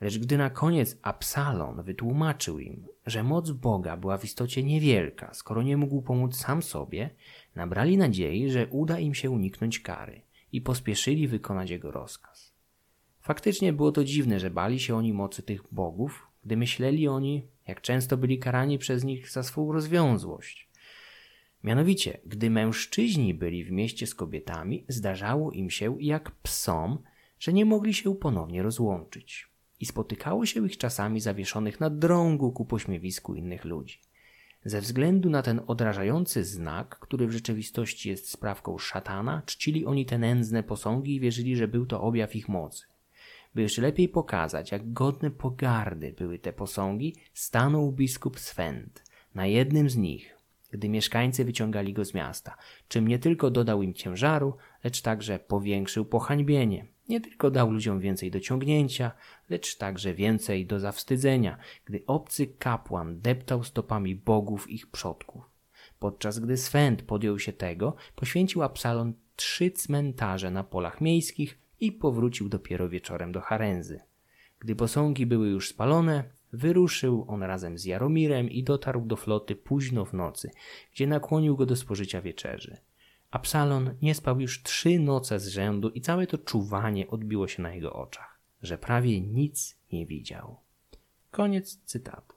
Lecz 0.00 0.18
gdy 0.18 0.38
na 0.38 0.50
koniec 0.50 0.98
Absalon 1.02 1.82
wytłumaczył 1.82 2.58
im, 2.58 2.86
że 3.06 3.22
moc 3.22 3.50
Boga 3.50 3.96
była 3.96 4.18
w 4.18 4.24
istocie 4.24 4.62
niewielka, 4.62 5.34
skoro 5.34 5.62
nie 5.62 5.76
mógł 5.76 6.02
pomóc 6.02 6.36
sam 6.36 6.62
sobie, 6.62 7.10
nabrali 7.54 7.98
nadziei, 7.98 8.50
że 8.50 8.66
uda 8.66 8.98
im 8.98 9.14
się 9.14 9.30
uniknąć 9.30 9.80
kary 9.80 10.22
i 10.52 10.60
pospieszyli 10.60 11.28
wykonać 11.28 11.70
jego 11.70 11.90
rozkaz. 11.90 12.43
Faktycznie 13.24 13.72
było 13.72 13.92
to 13.92 14.04
dziwne, 14.04 14.40
że 14.40 14.50
bali 14.50 14.80
się 14.80 14.96
oni 14.96 15.12
mocy 15.12 15.42
tych 15.42 15.62
bogów, 15.72 16.28
gdy 16.44 16.56
myśleli 16.56 17.08
oni, 17.08 17.48
jak 17.66 17.80
często 17.80 18.16
byli 18.16 18.38
karani 18.38 18.78
przez 18.78 19.04
nich 19.04 19.30
za 19.30 19.42
swą 19.42 19.72
rozwiązłość. 19.72 20.68
Mianowicie, 21.62 22.20
gdy 22.26 22.50
mężczyźni 22.50 23.34
byli 23.34 23.64
w 23.64 23.70
mieście 23.70 24.06
z 24.06 24.14
kobietami, 24.14 24.84
zdarzało 24.88 25.52
im 25.52 25.70
się, 25.70 25.96
jak 26.00 26.30
psom, 26.30 26.98
że 27.38 27.52
nie 27.52 27.64
mogli 27.64 27.94
się 27.94 28.14
ponownie 28.14 28.62
rozłączyć 28.62 29.48
i 29.80 29.86
spotykało 29.86 30.46
się 30.46 30.66
ich 30.66 30.78
czasami 30.78 31.20
zawieszonych 31.20 31.80
na 31.80 31.90
drągu 31.90 32.52
ku 32.52 32.64
pośmiewisku 32.64 33.34
innych 33.34 33.64
ludzi. 33.64 34.00
Ze 34.64 34.80
względu 34.80 35.30
na 35.30 35.42
ten 35.42 35.60
odrażający 35.66 36.44
znak, 36.44 36.98
który 36.98 37.26
w 37.26 37.32
rzeczywistości 37.32 38.08
jest 38.08 38.30
sprawką 38.30 38.78
szatana, 38.78 39.42
czcili 39.46 39.86
oni 39.86 40.06
te 40.06 40.18
nędzne 40.18 40.62
posągi 40.62 41.14
i 41.14 41.20
wierzyli, 41.20 41.56
że 41.56 41.68
był 41.68 41.86
to 41.86 42.02
objaw 42.02 42.36
ich 42.36 42.48
mocy. 42.48 42.93
By 43.54 43.62
jeszcze 43.62 43.82
lepiej 43.82 44.08
pokazać, 44.08 44.72
jak 44.72 44.92
godne 44.92 45.30
pogardy 45.30 46.12
były 46.12 46.38
te 46.38 46.52
posągi, 46.52 47.14
stanął 47.34 47.92
biskup 47.92 48.40
Swent 48.40 49.04
na 49.34 49.46
jednym 49.46 49.90
z 49.90 49.96
nich, 49.96 50.36
gdy 50.70 50.88
mieszkańcy 50.88 51.44
wyciągali 51.44 51.92
go 51.92 52.04
z 52.04 52.14
miasta, 52.14 52.56
czym 52.88 53.08
nie 53.08 53.18
tylko 53.18 53.50
dodał 53.50 53.82
im 53.82 53.94
ciężaru, 53.94 54.56
lecz 54.84 55.02
także 55.02 55.38
powiększył 55.38 56.04
pohańbienie. 56.04 56.86
Nie 57.08 57.20
tylko 57.20 57.50
dał 57.50 57.70
ludziom 57.70 58.00
więcej 58.00 58.30
do 58.30 58.40
ciągnięcia, 58.40 59.12
lecz 59.50 59.76
także 59.76 60.14
więcej 60.14 60.66
do 60.66 60.80
zawstydzenia, 60.80 61.58
gdy 61.84 62.02
obcy 62.06 62.46
kapłan 62.46 63.20
deptał 63.20 63.64
stopami 63.64 64.14
bogów 64.14 64.70
ich 64.70 64.86
przodków. 64.86 65.50
Podczas 65.98 66.38
gdy 66.38 66.56
Swęd 66.56 67.02
podjął 67.02 67.38
się 67.38 67.52
tego, 67.52 67.94
poświęcił 68.16 68.62
Absalon 68.62 69.12
trzy 69.36 69.70
cmentarze 69.70 70.50
na 70.50 70.64
polach 70.64 71.00
miejskich 71.00 71.63
i 71.80 71.92
powrócił 71.92 72.48
dopiero 72.48 72.88
wieczorem 72.88 73.32
do 73.32 73.40
Harenzy. 73.40 74.00
Gdy 74.58 74.76
posągi 74.76 75.26
były 75.26 75.48
już 75.48 75.68
spalone, 75.68 76.24
wyruszył 76.52 77.24
on 77.28 77.42
razem 77.42 77.78
z 77.78 77.84
Jaromirem 77.84 78.50
i 78.50 78.62
dotarł 78.62 79.06
do 79.06 79.16
floty 79.16 79.56
późno 79.56 80.04
w 80.04 80.12
nocy, 80.12 80.50
gdzie 80.92 81.06
nakłonił 81.06 81.56
go 81.56 81.66
do 81.66 81.76
spożycia 81.76 82.22
wieczerzy. 82.22 82.76
Absalon 83.30 83.94
nie 84.02 84.14
spał 84.14 84.40
już 84.40 84.62
trzy 84.62 84.98
noce 84.98 85.40
z 85.40 85.48
rzędu 85.48 85.88
i 85.90 86.00
całe 86.00 86.26
to 86.26 86.38
czuwanie 86.38 87.08
odbiło 87.08 87.48
się 87.48 87.62
na 87.62 87.74
jego 87.74 87.92
oczach, 87.92 88.40
że 88.62 88.78
prawie 88.78 89.20
nic 89.20 89.78
nie 89.92 90.06
widział. 90.06 90.56
Koniec 91.30 91.80
cytatu. 91.84 92.36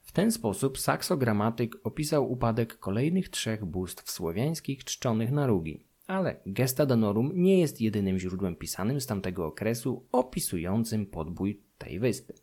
W 0.00 0.12
ten 0.12 0.32
sposób 0.32 0.78
saksogramatyk 0.78 1.76
opisał 1.84 2.32
upadek 2.32 2.78
kolejnych 2.78 3.28
trzech 3.28 3.64
bóstw 3.64 4.10
słowiańskich 4.10 4.84
czczonych 4.84 5.32
na 5.32 5.46
Rugi, 5.46 5.84
ale 6.08 6.40
Gesta 6.46 6.86
Danorum 6.86 7.32
nie 7.34 7.60
jest 7.60 7.80
jedynym 7.80 8.18
źródłem 8.18 8.56
pisanym 8.56 9.00
z 9.00 9.06
tamtego 9.06 9.46
okresu 9.46 10.06
opisującym 10.12 11.06
podbój 11.06 11.62
tej 11.78 11.98
wyspy. 11.98 12.34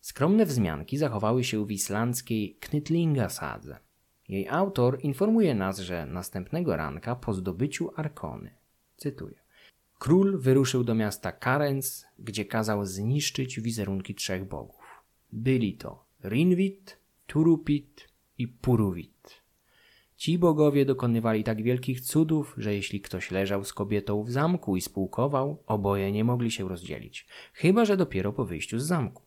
Skromne 0.00 0.46
wzmianki 0.46 0.98
zachowały 0.98 1.44
się 1.44 1.66
w 1.66 1.70
islandzkiej 1.70 2.56
Knytlinga 2.60 3.28
Sadze. 3.28 3.78
Jej 4.28 4.48
autor 4.48 4.98
informuje 5.02 5.54
nas, 5.54 5.78
że 5.78 6.06
następnego 6.06 6.76
ranka 6.76 7.16
po 7.16 7.34
zdobyciu 7.34 7.90
Arkony, 7.96 8.50
cytuję, 8.96 9.36
król 9.98 10.38
wyruszył 10.38 10.84
do 10.84 10.94
miasta 10.94 11.32
Karens, 11.32 12.06
gdzie 12.18 12.44
kazał 12.44 12.84
zniszczyć 12.84 13.60
wizerunki 13.60 14.14
trzech 14.14 14.48
bogów. 14.48 14.84
Byli 15.32 15.76
to 15.76 16.04
Rinwit, 16.24 16.98
Turupit 17.26 18.08
i 18.38 18.48
Puruvit. 18.48 19.45
Ci 20.16 20.38
bogowie 20.38 20.84
dokonywali 20.84 21.44
tak 21.44 21.62
wielkich 21.62 22.00
cudów, 22.00 22.54
że 22.58 22.74
jeśli 22.74 23.00
ktoś 23.00 23.30
leżał 23.30 23.64
z 23.64 23.72
kobietą 23.72 24.22
w 24.22 24.30
zamku 24.30 24.76
i 24.76 24.80
spółkował, 24.80 25.62
oboje 25.66 26.12
nie 26.12 26.24
mogli 26.24 26.50
się 26.50 26.68
rozdzielić, 26.68 27.26
chyba 27.52 27.84
że 27.84 27.96
dopiero 27.96 28.32
po 28.32 28.44
wyjściu 28.44 28.78
z 28.78 28.86
zamku. 28.86 29.22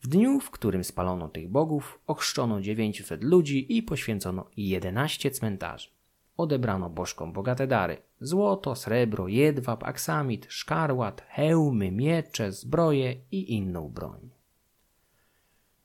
W 0.00 0.08
dniu, 0.08 0.40
w 0.40 0.50
którym 0.50 0.84
spalono 0.84 1.28
tych 1.28 1.48
bogów, 1.48 2.00
ochrzczono 2.06 2.60
900 2.60 3.24
ludzi 3.24 3.76
i 3.76 3.82
poświęcono 3.82 4.50
11 4.56 5.30
cmentarzy. 5.30 5.88
Odebrano 6.36 6.90
bożkom 6.90 7.32
bogate 7.32 7.66
dary: 7.66 7.96
złoto, 8.20 8.74
srebro, 8.74 9.28
jedwab, 9.28 9.84
aksamit, 9.84 10.46
szkarłat, 10.48 11.26
hełmy, 11.28 11.90
miecze, 11.90 12.52
zbroje 12.52 13.16
i 13.30 13.54
inną 13.54 13.88
broń. 13.88 14.30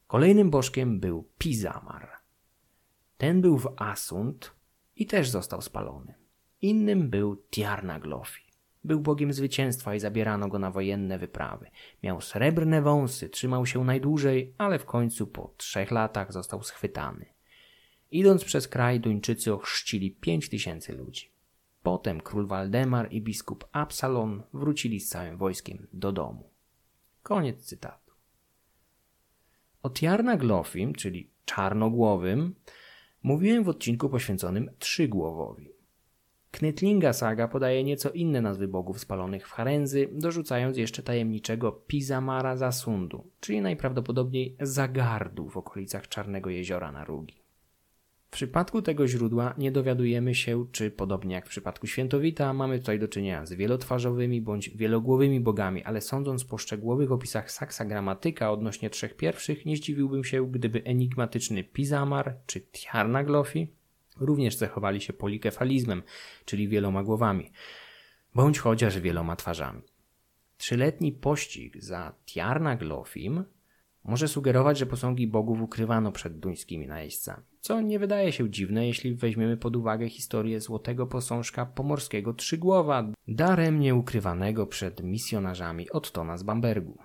Kolejnym 0.07 0.49
bożkiem 0.49 0.99
był 0.99 1.27
Pizamar. 1.37 2.22
Ten 3.23 3.41
był 3.41 3.57
w 3.57 3.73
Asunt 3.77 4.51
i 4.95 5.05
też 5.05 5.29
został 5.29 5.61
spalony. 5.61 6.13
Innym 6.61 7.09
był 7.09 7.43
Tiarnaglofi. 7.51 8.43
Był 8.83 8.99
bogiem 8.99 9.33
zwycięstwa 9.33 9.95
i 9.95 9.99
zabierano 9.99 10.47
go 10.47 10.59
na 10.59 10.71
wojenne 10.71 11.19
wyprawy. 11.19 11.71
Miał 12.03 12.21
srebrne 12.21 12.81
wąsy, 12.81 13.29
trzymał 13.29 13.65
się 13.65 13.83
najdłużej, 13.83 14.53
ale 14.57 14.79
w 14.79 14.85
końcu 14.85 15.27
po 15.27 15.53
trzech 15.57 15.91
latach 15.91 16.33
został 16.33 16.63
schwytany. 16.63 17.25
Idąc 18.11 18.43
przez 18.43 18.67
kraj, 18.67 18.99
Duńczycy 18.99 19.53
ochrzcili 19.53 20.11
pięć 20.11 20.49
tysięcy 20.49 20.93
ludzi. 20.93 21.31
Potem 21.83 22.21
król 22.21 22.47
Waldemar 22.47 23.13
i 23.13 23.21
biskup 23.21 23.67
Absalon 23.71 24.43
wrócili 24.53 24.99
z 24.99 25.09
całym 25.09 25.37
wojskiem 25.37 25.87
do 25.93 26.11
domu. 26.11 26.49
Koniec 27.21 27.65
cytatu. 27.65 28.11
O 29.83 29.89
Tiarnaglofim, 29.89 30.93
czyli 30.93 31.29
czarnogłowym, 31.45 32.55
mówiłem 33.23 33.63
w 33.63 33.69
odcinku 33.69 34.09
poświęconym 34.09 34.69
Trzygłowowi. 34.79 35.69
Knytlinga 36.51 37.13
saga 37.13 37.47
podaje 37.47 37.83
nieco 37.83 38.09
inne 38.09 38.41
nazwy 38.41 38.67
bogów 38.67 38.99
spalonych 38.99 39.47
w 39.47 39.51
Harenzy, 39.51 40.09
dorzucając 40.11 40.77
jeszcze 40.77 41.03
tajemniczego 41.03 41.71
Pizamara 41.71 42.57
Zasundu, 42.57 43.27
czyli 43.39 43.61
najprawdopodobniej 43.61 44.55
Zagardu 44.59 45.49
w 45.49 45.57
okolicach 45.57 46.07
Czarnego 46.07 46.49
Jeziora 46.49 46.91
na 46.91 47.05
Rugi. 47.05 47.42
W 48.33 48.35
przypadku 48.35 48.81
tego 48.81 49.07
źródła 49.07 49.53
nie 49.57 49.71
dowiadujemy 49.71 50.35
się, 50.35 50.65
czy 50.71 50.91
podobnie 50.91 51.35
jak 51.35 51.45
w 51.45 51.49
przypadku 51.49 51.87
Świętowita, 51.87 52.53
mamy 52.53 52.79
tutaj 52.79 52.99
do 52.99 53.07
czynienia 53.07 53.45
z 53.45 53.53
wielotwarzowymi 53.53 54.41
bądź 54.41 54.69
wielogłowymi 54.69 55.39
bogami, 55.39 55.83
ale 55.83 56.01
sądząc 56.01 56.43
po 56.45 56.57
szczegółowych 56.57 57.11
opisach 57.11 57.51
Saksa 57.51 57.85
Gramatyka 57.85 58.51
odnośnie 58.51 58.89
trzech 58.89 59.15
pierwszych, 59.15 59.65
nie 59.65 59.77
zdziwiłbym 59.77 60.23
się, 60.23 60.51
gdyby 60.51 60.83
enigmatyczny 60.83 61.63
Pizamar 61.63 62.37
czy 62.45 62.61
Tjarnaglofi 62.61 63.67
również 64.19 64.55
cechowali 64.55 65.01
się 65.01 65.13
polikefalizmem, 65.13 66.03
czyli 66.45 66.67
wieloma 66.67 67.03
głowami, 67.03 67.51
bądź 68.35 68.59
chociaż 68.59 68.99
wieloma 68.99 69.35
twarzami. 69.35 69.81
Trzyletni 70.57 71.11
pościg 71.11 71.83
za 71.83 72.13
Tjarnaglofim 72.25 73.43
może 74.03 74.27
sugerować, 74.27 74.77
że 74.77 74.85
posągi 74.85 75.27
bogów 75.27 75.61
ukrywano 75.61 76.11
przed 76.11 76.39
duńskimi 76.39 76.87
najeźdźcami, 76.87 77.43
co 77.59 77.81
nie 77.81 77.99
wydaje 77.99 78.31
się 78.31 78.49
dziwne, 78.49 78.87
jeśli 78.87 79.15
weźmiemy 79.15 79.57
pod 79.57 79.75
uwagę 79.75 80.09
historię 80.09 80.61
złotego 80.61 81.07
posążka 81.07 81.65
pomorskiego 81.65 82.33
Trzygłowa, 82.33 83.11
darem 83.27 83.79
nieukrywanego 83.79 84.67
przed 84.67 85.03
misjonarzami 85.03 85.89
Ottona 85.89 86.37
z 86.37 86.43
Bambergu. 86.43 86.97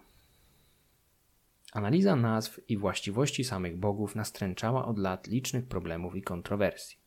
Analiza 1.73 2.17
nazw 2.17 2.61
i 2.69 2.77
właściwości 2.77 3.45
samych 3.45 3.79
bogów 3.79 4.15
nastręczała 4.15 4.87
od 4.87 4.99
lat 4.99 5.27
licznych 5.27 5.67
problemów 5.67 6.17
i 6.17 6.23
kontrowersji. 6.23 6.99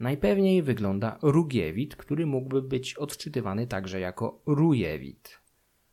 Najpewniej 0.00 0.62
wygląda 0.62 1.18
Rugiewit, 1.22 1.96
który 1.96 2.26
mógłby 2.26 2.62
być 2.62 2.94
odczytywany 2.94 3.66
także 3.66 4.00
jako 4.00 4.40
Rujewit. 4.46 5.40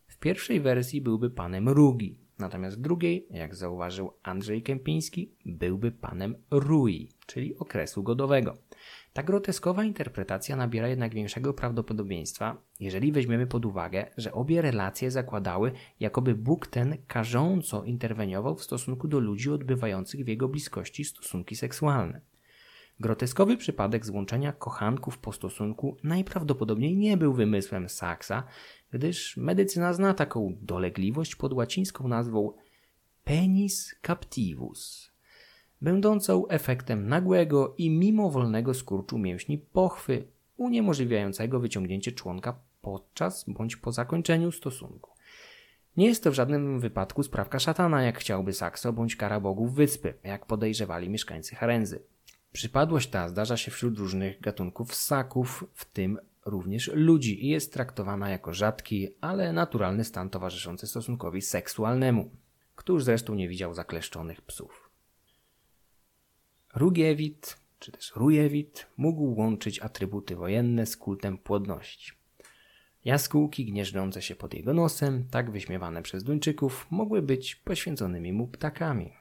W 0.08 0.18
pierwszej 0.18 0.62
wersji 0.62 1.02
byłby 1.02 1.30
panem 1.30 1.70
Rugi, 1.70 2.20
natomiast 2.40 2.82
drugiej, 2.82 3.28
jak 3.30 3.56
zauważył 3.56 4.14
Andrzej 4.24 4.64
Kępiński, 4.64 5.32
byłby 5.46 5.92
panem 5.92 6.36
Rui, 6.52 7.10
czyli 7.26 7.58
okresu 7.58 8.04
godowego. 8.04 8.58
Ta 9.14 9.24
groteskowa 9.24 9.84
interpretacja 9.84 10.56
nabiera 10.56 10.88
jednak 10.88 11.14
większego 11.14 11.54
prawdopodobieństwa, 11.54 12.62
jeżeli 12.80 13.12
weźmiemy 13.12 13.48
pod 13.48 13.66
uwagę, 13.66 14.06
że 14.18 14.34
obie 14.34 14.62
relacje 14.62 15.12
zakładały, 15.12 15.72
jakoby 16.00 16.36
Bóg 16.36 16.68
ten 16.68 16.98
karząco 17.08 17.84
interweniował 17.84 18.56
w 18.56 18.64
stosunku 18.64 19.08
do 19.08 19.20
ludzi 19.20 19.52
odbywających 19.52 20.26
w 20.26 20.28
jego 20.28 20.48
bliskości 20.48 21.06
stosunki 21.06 21.56
seksualne. 21.56 22.22
Groteskowy 23.02 23.58
przypadek 23.58 24.06
złączenia 24.06 24.54
kochanków 24.54 25.18
po 25.18 25.34
stosunku 25.34 25.98
najprawdopodobniej 26.04 26.98
nie 26.98 27.18
był 27.18 27.34
wymysłem 27.34 27.90
Saksa, 27.90 28.44
gdyż 28.92 29.38
medycyna 29.38 29.94
zna 29.94 30.14
taką 30.14 30.58
dolegliwość 30.62 31.36
pod 31.36 31.54
łacińską 31.54 32.08
nazwą 32.08 32.54
penis 33.24 33.96
captivus, 34.08 35.12
będącą 35.82 36.48
efektem 36.48 37.08
nagłego 37.08 37.76
i 37.78 37.90
mimowolnego 37.90 38.74
skurczu 38.74 39.18
mięśni 39.18 39.58
pochwy, 39.58 40.28
uniemożliwiającego 40.58 41.60
wyciągnięcie 41.60 42.12
członka 42.12 42.60
podczas 42.82 43.46
bądź 43.48 43.76
po 43.76 43.92
zakończeniu 43.92 44.52
stosunku. 44.52 45.12
Nie 45.98 46.06
jest 46.06 46.24
to 46.24 46.32
w 46.32 46.34
żadnym 46.34 46.80
wypadku 46.80 47.24
sprawka 47.24 47.60
szatana, 47.60 48.04
jak 48.04 48.20
chciałby 48.20 48.54
Sakso 48.54 48.94
bądź 48.94 49.16
kara 49.16 49.40
bogów 49.40 49.74
wyspy, 49.74 50.14
jak 50.24 50.46
podejrzewali 50.46 51.10
mieszkańcy 51.10 51.56
Harenzy. 51.56 52.04
Przypadłość 52.52 53.10
ta 53.10 53.30
zdarza 53.30 53.58
się 53.58 53.72
wśród 53.72 53.98
różnych 53.98 54.42
gatunków 54.42 54.96
ssaków, 54.96 55.64
w 55.74 55.86
tym 55.86 56.20
również 56.46 56.92
ludzi 56.94 57.46
i 57.46 57.50
jest 57.50 57.74
traktowana 57.74 58.30
jako 58.30 58.54
rzadki, 58.54 59.08
ale 59.22 59.54
naturalny 59.54 60.04
stan 60.04 60.30
towarzyszący 60.30 60.88
stosunkowi 60.88 61.42
seksualnemu. 61.42 62.32
Któż 62.76 63.04
zresztą 63.04 63.36
nie 63.36 63.50
widział 63.50 63.74
zakleszczonych 63.74 64.42
psów? 64.42 64.90
Rugiewit, 66.76 67.58
czy 67.80 67.92
też 67.92 68.12
Rujewit, 68.16 68.88
mógł 68.98 69.36
łączyć 69.36 69.80
atrybuty 69.80 70.36
wojenne 70.36 70.86
z 70.86 70.98
kultem 70.98 71.38
płodności. 71.38 72.12
Jaskółki 73.06 73.66
gnieżdżące 73.66 74.22
się 74.22 74.36
pod 74.36 74.54
jego 74.54 74.74
nosem, 74.74 75.28
tak 75.32 75.52
wyśmiewane 75.52 76.02
przez 76.02 76.24
Duńczyków, 76.24 76.88
mogły 76.90 77.22
być 77.22 77.56
poświęconymi 77.56 78.34
mu 78.34 78.48
ptakami. 78.48 79.14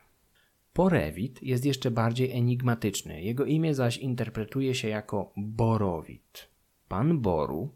Porewit 0.72 1.42
jest 1.42 1.64
jeszcze 1.64 1.90
bardziej 1.90 2.32
enigmatyczny, 2.32 3.22
jego 3.22 3.44
imię 3.44 3.74
zaś 3.74 3.96
interpretuje 3.96 4.74
się 4.74 4.88
jako 4.88 5.32
Borowit, 5.36 6.48
Pan 6.88 7.20
Boru, 7.20 7.74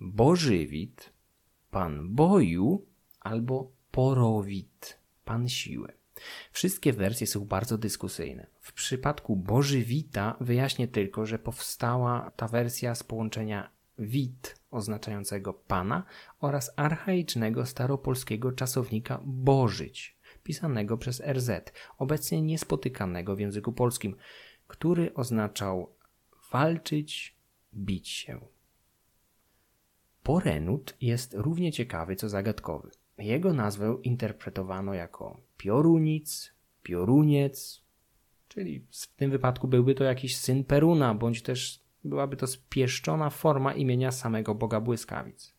Bożywit, 0.00 1.12
Pan 1.70 2.14
Boju 2.14 2.86
albo 3.20 3.72
Porowit, 3.90 4.98
Pan 5.24 5.48
Siły. 5.48 5.92
Wszystkie 6.52 6.92
wersje 6.92 7.26
są 7.26 7.44
bardzo 7.44 7.78
dyskusyjne. 7.78 8.46
W 8.60 8.72
przypadku 8.72 9.36
Bożywita 9.36 10.36
wyjaśnię 10.40 10.88
tylko, 10.88 11.26
że 11.26 11.38
powstała 11.38 12.30
ta 12.36 12.48
wersja 12.48 12.94
z 12.94 13.02
połączenia 13.02 13.70
wit 13.98 14.60
oznaczającego 14.70 15.54
pana 15.54 16.04
oraz 16.40 16.70
archaicznego 16.76 17.66
staropolskiego 17.66 18.52
czasownika 18.52 19.20
bożyć 19.24 20.18
pisanego 20.42 20.98
przez 20.98 21.22
RZ, 21.32 21.50
obecnie 21.98 22.42
niespotykanego 22.42 23.36
w 23.36 23.40
języku 23.40 23.72
polskim, 23.72 24.16
który 24.66 25.14
oznaczał 25.14 25.96
walczyć, 26.52 27.37
bić 27.74 28.08
się. 28.08 28.40
Porenut 30.22 30.96
jest 31.00 31.34
równie 31.34 31.72
ciekawy 31.72 32.16
co 32.16 32.28
zagadkowy. 32.28 32.90
Jego 33.18 33.52
nazwę 33.52 33.98
interpretowano 34.02 34.94
jako 34.94 35.40
piorunic, 35.56 36.52
pioruniec, 36.82 37.82
czyli 38.48 38.86
w 38.90 39.06
tym 39.06 39.30
wypadku 39.30 39.68
byłby 39.68 39.94
to 39.94 40.04
jakiś 40.04 40.36
syn 40.36 40.64
Peruna, 40.64 41.14
bądź 41.14 41.42
też 41.42 41.80
byłaby 42.04 42.36
to 42.36 42.46
spieszczona 42.46 43.30
forma 43.30 43.74
imienia 43.74 44.12
samego 44.12 44.54
Boga 44.54 44.80
Błyskawic. 44.80 45.54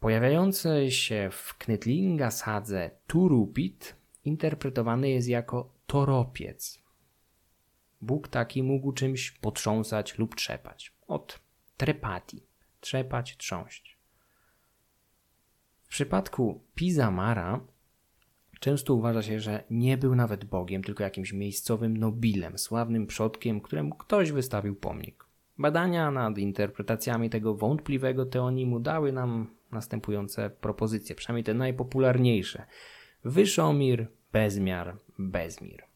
Pojawiający 0.00 0.90
się 0.90 1.28
w 1.32 1.54
Knytlinga 1.58 2.30
sadze 2.30 2.90
Turupit 3.06 3.96
interpretowany 4.24 5.10
jest 5.10 5.28
jako 5.28 5.72
toropiec. 5.86 6.82
Bóg 8.00 8.28
taki 8.28 8.62
mógł 8.62 8.92
czymś 8.92 9.30
potrząsać 9.30 10.18
lub 10.18 10.34
trzepać. 10.34 10.92
Od 11.06 11.40
trepati. 11.76 12.42
Trzepać, 12.80 13.36
trząść. 13.36 13.98
W 15.82 15.88
przypadku 15.88 16.64
Pizamara 16.74 17.60
często 18.60 18.94
uważa 18.94 19.22
się, 19.22 19.40
że 19.40 19.64
nie 19.70 19.98
był 19.98 20.14
nawet 20.14 20.44
Bogiem, 20.44 20.82
tylko 20.82 21.04
jakimś 21.04 21.32
miejscowym 21.32 21.96
nobilem, 21.96 22.58
sławnym 22.58 23.06
przodkiem, 23.06 23.60
któremu 23.60 23.94
ktoś 23.94 24.32
wystawił 24.32 24.76
pomnik. 24.76 25.24
Badania 25.58 26.10
nad 26.10 26.38
interpretacjami 26.38 27.30
tego 27.30 27.54
wątpliwego 27.54 28.26
teonimu 28.26 28.80
dały 28.80 29.12
nam 29.12 29.50
następujące 29.72 30.50
propozycje, 30.50 31.14
przynajmniej 31.14 31.44
te 31.44 31.54
najpopularniejsze. 31.54 32.66
Wyszomir, 33.24 34.08
bezmiar, 34.32 34.96
bezmir. 35.18 35.87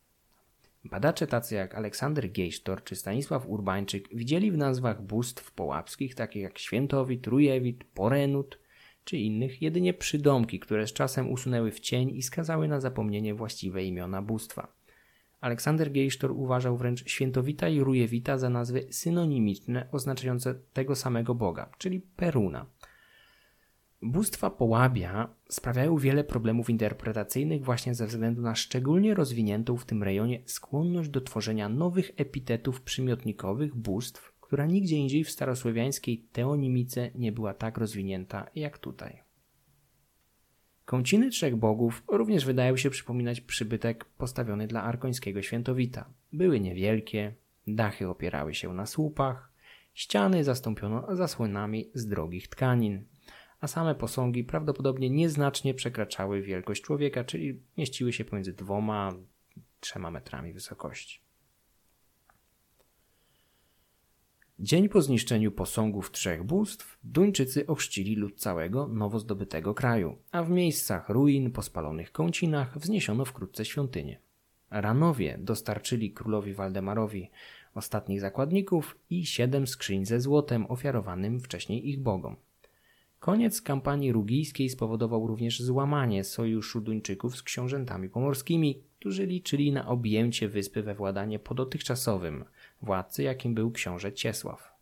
Badacze 0.85 1.27
tacy 1.27 1.55
jak 1.55 1.75
Aleksander 1.75 2.33
Gejsztor 2.33 2.85
czy 2.85 2.97
Stanisław 2.97 3.49
Urbańczyk 3.49 4.09
widzieli 4.13 4.51
w 4.51 4.57
nazwach 4.57 5.03
bóstw 5.03 5.53
połapskich 5.53 6.15
takich 6.15 6.43
jak 6.43 6.59
Świętowit, 6.59 7.27
Rujewit, 7.27 7.85
Porenut 7.85 8.59
czy 9.05 9.17
innych 9.17 9.63
jedynie 9.63 9.95
przydomki, 9.95 10.61
które 10.61 10.87
z 10.87 10.93
czasem 10.93 11.31
usunęły 11.31 11.71
w 11.71 11.81
cień 11.81 12.11
i 12.11 12.23
skazały 12.23 12.69
na 12.69 12.81
zapomnienie 12.81 13.35
właściwe 13.35 13.85
imiona 13.85 14.23
bóstwa. 14.23 14.73
Aleksander 15.41 15.93
Gejsztor 15.93 16.31
uważał 16.31 16.77
wręcz 16.77 17.09
Świętowita 17.09 17.69
i 17.69 17.81
Rujewita 17.81 18.39
za 18.39 18.51
nazwy 18.51 18.87
synonimiczne 18.91 19.89
oznaczające 19.93 20.55
tego 20.55 20.97
samego 20.97 21.35
Boga, 21.35 21.71
czyli 21.79 22.01
Peruna– 22.01 22.67
Bóstwa 24.03 24.51
połabia 24.51 25.35
sprawiają 25.49 25.97
wiele 25.97 26.25
problemów 26.25 26.71
interpretacyjnych 26.71 27.65
właśnie 27.65 27.95
ze 27.95 28.07
względu 28.07 28.43
na 28.43 28.55
szczególnie 28.55 29.15
rozwiniętą 29.15 29.77
w 29.77 29.85
tym 29.85 30.03
rejonie 30.03 30.43
skłonność 30.45 31.09
do 31.09 31.21
tworzenia 31.21 31.69
nowych 31.69 32.11
epitetów 32.17 32.81
przymiotnikowych 32.81 33.75
bóstw, 33.75 34.33
która 34.41 34.67
nigdzie 34.67 34.97
indziej 34.97 35.25
w 35.25 35.31
starosłowiańskiej 35.31 36.19
teonimice 36.33 37.11
nie 37.15 37.33
była 37.33 37.55
tak 37.55 37.79
rozwinięta 37.79 38.51
jak 38.55 38.79
tutaj. 38.79 39.23
Kąciny 40.85 41.31
trzech 41.31 41.57
bogów 41.57 42.03
również 42.09 42.45
wydają 42.45 42.77
się 42.77 42.91
przypominać 42.91 43.41
przybytek 43.41 44.05
postawiony 44.05 44.67
dla 44.67 44.83
arkońskiego 44.83 45.43
świętowita. 45.43 46.11
Były 46.33 46.61
niewielkie, 46.61 47.35
dachy 47.67 48.09
opierały 48.09 48.55
się 48.55 48.75
na 48.75 48.87
słupach, 48.87 49.53
ściany 49.95 50.45
zastąpiono 50.45 51.17
zasłonami 51.17 51.91
z 51.95 52.07
drogich 52.07 52.49
tkanin, 52.49 53.05
a 53.63 53.67
same 53.67 53.95
posągi 53.95 54.45
prawdopodobnie 54.45 55.11
nieznacznie 55.11 55.75
przekraczały 55.75 56.43
wielkość 56.43 56.83
człowieka, 56.83 57.25
czyli 57.25 57.61
mieściły 57.79 58.13
się 58.13 58.25
pomiędzy 58.25 58.53
dwoma 58.53 59.13
trzema 59.81 60.11
metrami 60.11 60.53
wysokości. 60.53 61.21
Dzień 64.59 64.89
po 64.89 65.03
zniszczeniu 65.03 65.53
posągów 65.53 66.11
trzech 66.11 66.45
bóstw, 66.45 66.99
Duńczycy 67.05 67.67
ochrzcili 67.67 68.17
lud 68.17 68.41
całego 68.41 68.89
nowo 68.89 69.19
zdobytego 69.19 69.75
kraju, 69.75 70.19
a 70.33 70.43
w 70.43 70.51
miejscach 70.51 71.09
ruin 71.09 71.51
po 71.51 71.63
spalonych 71.63 72.13
kącinach 72.13 72.79
wzniesiono 72.79 73.25
wkrótce 73.25 73.65
świątynię. 73.65 74.19
Ranowie 74.71 75.39
dostarczyli 75.39 76.13
królowi 76.13 76.55
Waldemarowi 76.55 77.31
ostatnich 77.75 78.21
zakładników 78.21 78.99
i 79.11 79.27
siedem 79.27 79.67
skrzyń 79.67 80.07
ze 80.07 80.21
złotem 80.21 80.67
ofiarowanym 80.67 81.41
wcześniej 81.41 81.89
ich 81.89 82.01
bogom. 82.01 82.37
Koniec 83.23 83.63
kampanii 83.63 84.13
rugijskiej 84.13 84.69
spowodował 84.69 85.27
również 85.27 85.63
złamanie 85.63 86.25
sojuszu 86.25 86.81
Duńczyków 86.81 87.37
z 87.37 87.43
książętami 87.43 88.09
pomorskimi, 88.09 88.83
którzy 88.99 89.27
liczyli 89.27 89.73
na 89.73 89.89
objęcie 89.89 90.49
wyspy 90.49 90.83
we 90.83 90.95
władanie 90.95 91.39
po 91.39 91.55
dotychczasowym 91.55 92.45
władcy, 92.83 93.23
jakim 93.23 93.55
był 93.55 93.71
książę 93.71 94.13
Ciesław. 94.13 94.73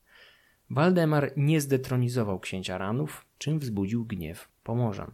Waldemar 0.70 1.32
nie 1.36 1.60
zdetronizował 1.60 2.40
księcia 2.40 2.78
Ranów, 2.78 3.26
czym 3.38 3.58
wzbudził 3.58 4.04
gniew 4.04 4.48
Pomorzan. 4.64 5.10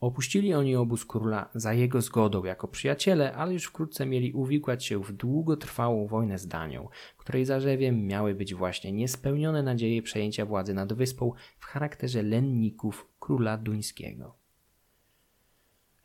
Opuścili 0.00 0.54
oni 0.54 0.76
obóz 0.76 1.04
króla 1.04 1.50
za 1.54 1.72
jego 1.72 2.00
zgodą 2.00 2.44
jako 2.44 2.68
przyjaciele, 2.68 3.34
ale 3.34 3.52
już 3.52 3.64
wkrótce 3.64 4.06
mieli 4.06 4.32
uwikłać 4.32 4.84
się 4.84 5.02
w 5.02 5.12
długotrwałą 5.12 6.06
wojnę 6.06 6.38
z 6.38 6.48
Danią, 6.48 6.88
której 7.16 7.44
zarzewiem 7.44 8.06
miały 8.06 8.34
być 8.34 8.54
właśnie 8.54 8.92
niespełnione 8.92 9.62
nadzieje 9.62 10.02
przejęcia 10.02 10.46
władzy 10.46 10.74
nad 10.74 10.92
wyspą 10.92 11.32
w 11.58 11.64
charakterze 11.64 12.22
lenników 12.22 13.06
króla 13.18 13.56
duńskiego. 13.56 14.34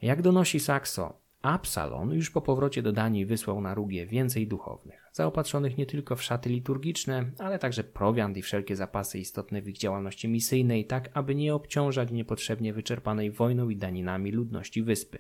Jak 0.02 0.22
donosi 0.22 0.60
Saxo, 0.60 1.25
Absalon 1.46 2.14
już 2.14 2.32
po 2.32 2.42
powrocie 2.42 2.82
do 2.82 2.92
Danii 2.92 3.26
wysłał 3.26 3.62
na 3.62 3.74
Rugię 3.74 4.06
więcej 4.06 4.48
duchownych, 4.48 5.10
zaopatrzonych 5.14 5.78
nie 5.78 5.86
tylko 5.86 6.16
w 6.16 6.24
szaty 6.24 6.50
liturgiczne, 6.50 7.32
ale 7.40 7.60
także 7.60 7.84
prowiant 7.84 8.38
i 8.38 8.42
wszelkie 8.42 8.76
zapasy 8.76 9.20
istotne 9.20 9.62
w 9.62 9.70
ich 9.70 9.78
działalności 9.78 10.28
misyjnej, 10.28 10.86
tak 10.86 11.10
aby 11.14 11.36
nie 11.36 11.56
obciążać 11.56 12.12
niepotrzebnie 12.12 12.74
wyczerpanej 12.74 13.32
wojną 13.32 13.70
i 13.70 13.76
daninami 13.76 14.32
ludności 14.32 14.84
wyspy. 14.84 15.20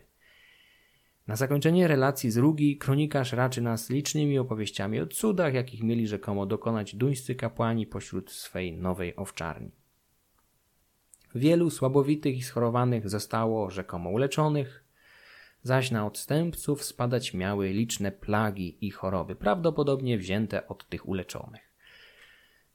Na 1.27 1.35
zakończenie 1.35 1.87
relacji 1.87 2.31
z 2.31 2.37
Rugi 2.37 2.77
kronikarz 2.77 3.33
raczy 3.33 3.61
nas 3.61 3.89
licznymi 3.89 4.39
opowieściami 4.39 4.99
o 4.99 5.07
cudach, 5.07 5.53
jakich 5.53 5.83
mieli 5.83 6.07
rzekomo 6.07 6.45
dokonać 6.45 6.95
duńscy 6.95 7.35
kapłani 7.35 7.87
pośród 7.87 8.31
swej 8.31 8.73
nowej 8.73 9.15
owczarni. 9.15 9.71
Wielu 11.35 11.69
słabowitych 11.69 12.37
i 12.37 12.43
schorowanych 12.43 13.09
zostało 13.09 13.69
rzekomo 13.69 14.09
uleczonych, 14.09 14.84
zaś 15.65 15.91
na 15.91 16.05
odstępców 16.05 16.83
spadać 16.83 17.33
miały 17.33 17.69
liczne 17.69 18.11
plagi 18.11 18.77
i 18.81 18.91
choroby, 18.91 19.35
prawdopodobnie 19.35 20.17
wzięte 20.17 20.67
od 20.67 20.89
tych 20.89 21.07
uleczonych. 21.07 21.73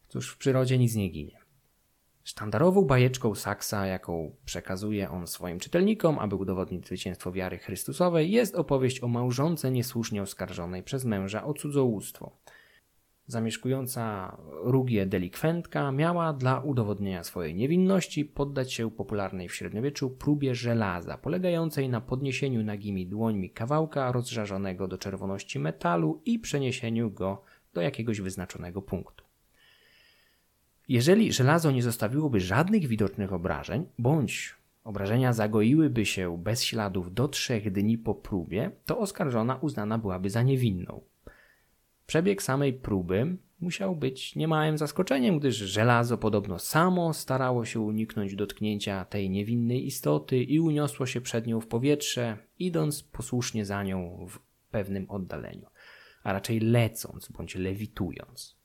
Cóż, 0.08 0.32
w 0.32 0.38
przyrodzie 0.38 0.78
nic 0.78 0.94
nie 0.94 1.08
ginie. 1.08 1.38
Sztandarową 2.24 2.84
bajeczką 2.84 3.34
Saksa, 3.34 3.86
jaką 3.86 4.36
przekazuje 4.44 5.10
on 5.10 5.26
swoim 5.26 5.58
czytelnikom, 5.58 6.18
aby 6.18 6.36
udowodnić 6.36 6.86
zwycięstwo 6.86 7.32
wiary 7.32 7.58
Chrystusowej, 7.58 8.30
jest 8.30 8.54
opowieść 8.54 9.02
o 9.02 9.08
małżonce 9.08 9.70
niesłusznie 9.70 10.22
oskarżonej 10.22 10.82
przez 10.82 11.04
męża 11.04 11.44
o 11.44 11.54
cudzołóstwo– 11.54 12.30
zamieszkująca 13.30 14.36
Rugię 14.62 15.06
delikwentka 15.06 15.92
miała 15.92 16.32
dla 16.32 16.60
udowodnienia 16.60 17.24
swojej 17.24 17.54
niewinności 17.54 18.24
poddać 18.24 18.72
się 18.72 18.90
popularnej 18.90 19.48
w 19.48 19.54
średniowieczu 19.54 20.10
próbie 20.10 20.54
żelaza, 20.54 21.18
polegającej 21.18 21.88
na 21.88 22.00
podniesieniu 22.00 22.64
nagimi 22.64 23.06
dłońmi 23.06 23.50
kawałka 23.50 24.12
rozżarzonego 24.12 24.88
do 24.88 24.98
czerwoności 24.98 25.58
metalu 25.58 26.22
i 26.24 26.38
przeniesieniu 26.38 27.10
go 27.10 27.42
do 27.74 27.80
jakiegoś 27.80 28.20
wyznaczonego 28.20 28.82
punktu. 28.82 29.24
Jeżeli 30.88 31.32
żelazo 31.32 31.70
nie 31.70 31.82
zostawiłoby 31.82 32.40
żadnych 32.40 32.86
widocznych 32.86 33.32
obrażeń, 33.32 33.86
bądź 33.98 34.54
obrażenia 34.84 35.32
zagoiłyby 35.32 36.06
się 36.06 36.38
bez 36.38 36.64
śladów 36.64 37.14
do 37.14 37.28
trzech 37.28 37.72
dni 37.72 37.98
po 37.98 38.14
próbie, 38.14 38.70
to 38.86 38.98
oskarżona 38.98 39.56
uznana 39.56 39.98
byłaby 39.98 40.30
za 40.30 40.42
niewinną. 40.42 41.00
Przebieg 42.10 42.42
samej 42.42 42.72
próby 42.72 43.36
musiał 43.60 43.96
być 43.96 44.36
niemałym 44.36 44.78
zaskoczeniem, 44.78 45.38
gdyż 45.38 45.56
żelazo 45.56 46.18
podobno 46.18 46.58
samo 46.58 47.14
starało 47.14 47.64
się 47.64 47.80
uniknąć 47.80 48.34
dotknięcia 48.34 49.04
tej 49.04 49.30
niewinnej 49.30 49.86
istoty 49.86 50.42
i 50.42 50.60
uniosło 50.60 51.06
się 51.06 51.20
przed 51.20 51.46
nią 51.46 51.60
w 51.60 51.66
powietrze, 51.66 52.38
idąc 52.58 53.02
posłusznie 53.02 53.64
za 53.64 53.82
nią 53.82 54.26
w 54.30 54.38
pewnym 54.70 55.10
oddaleniu, 55.10 55.66
a 56.22 56.32
raczej 56.32 56.60
lecąc 56.60 57.28
bądź 57.28 57.54
lewitując. 57.54 58.58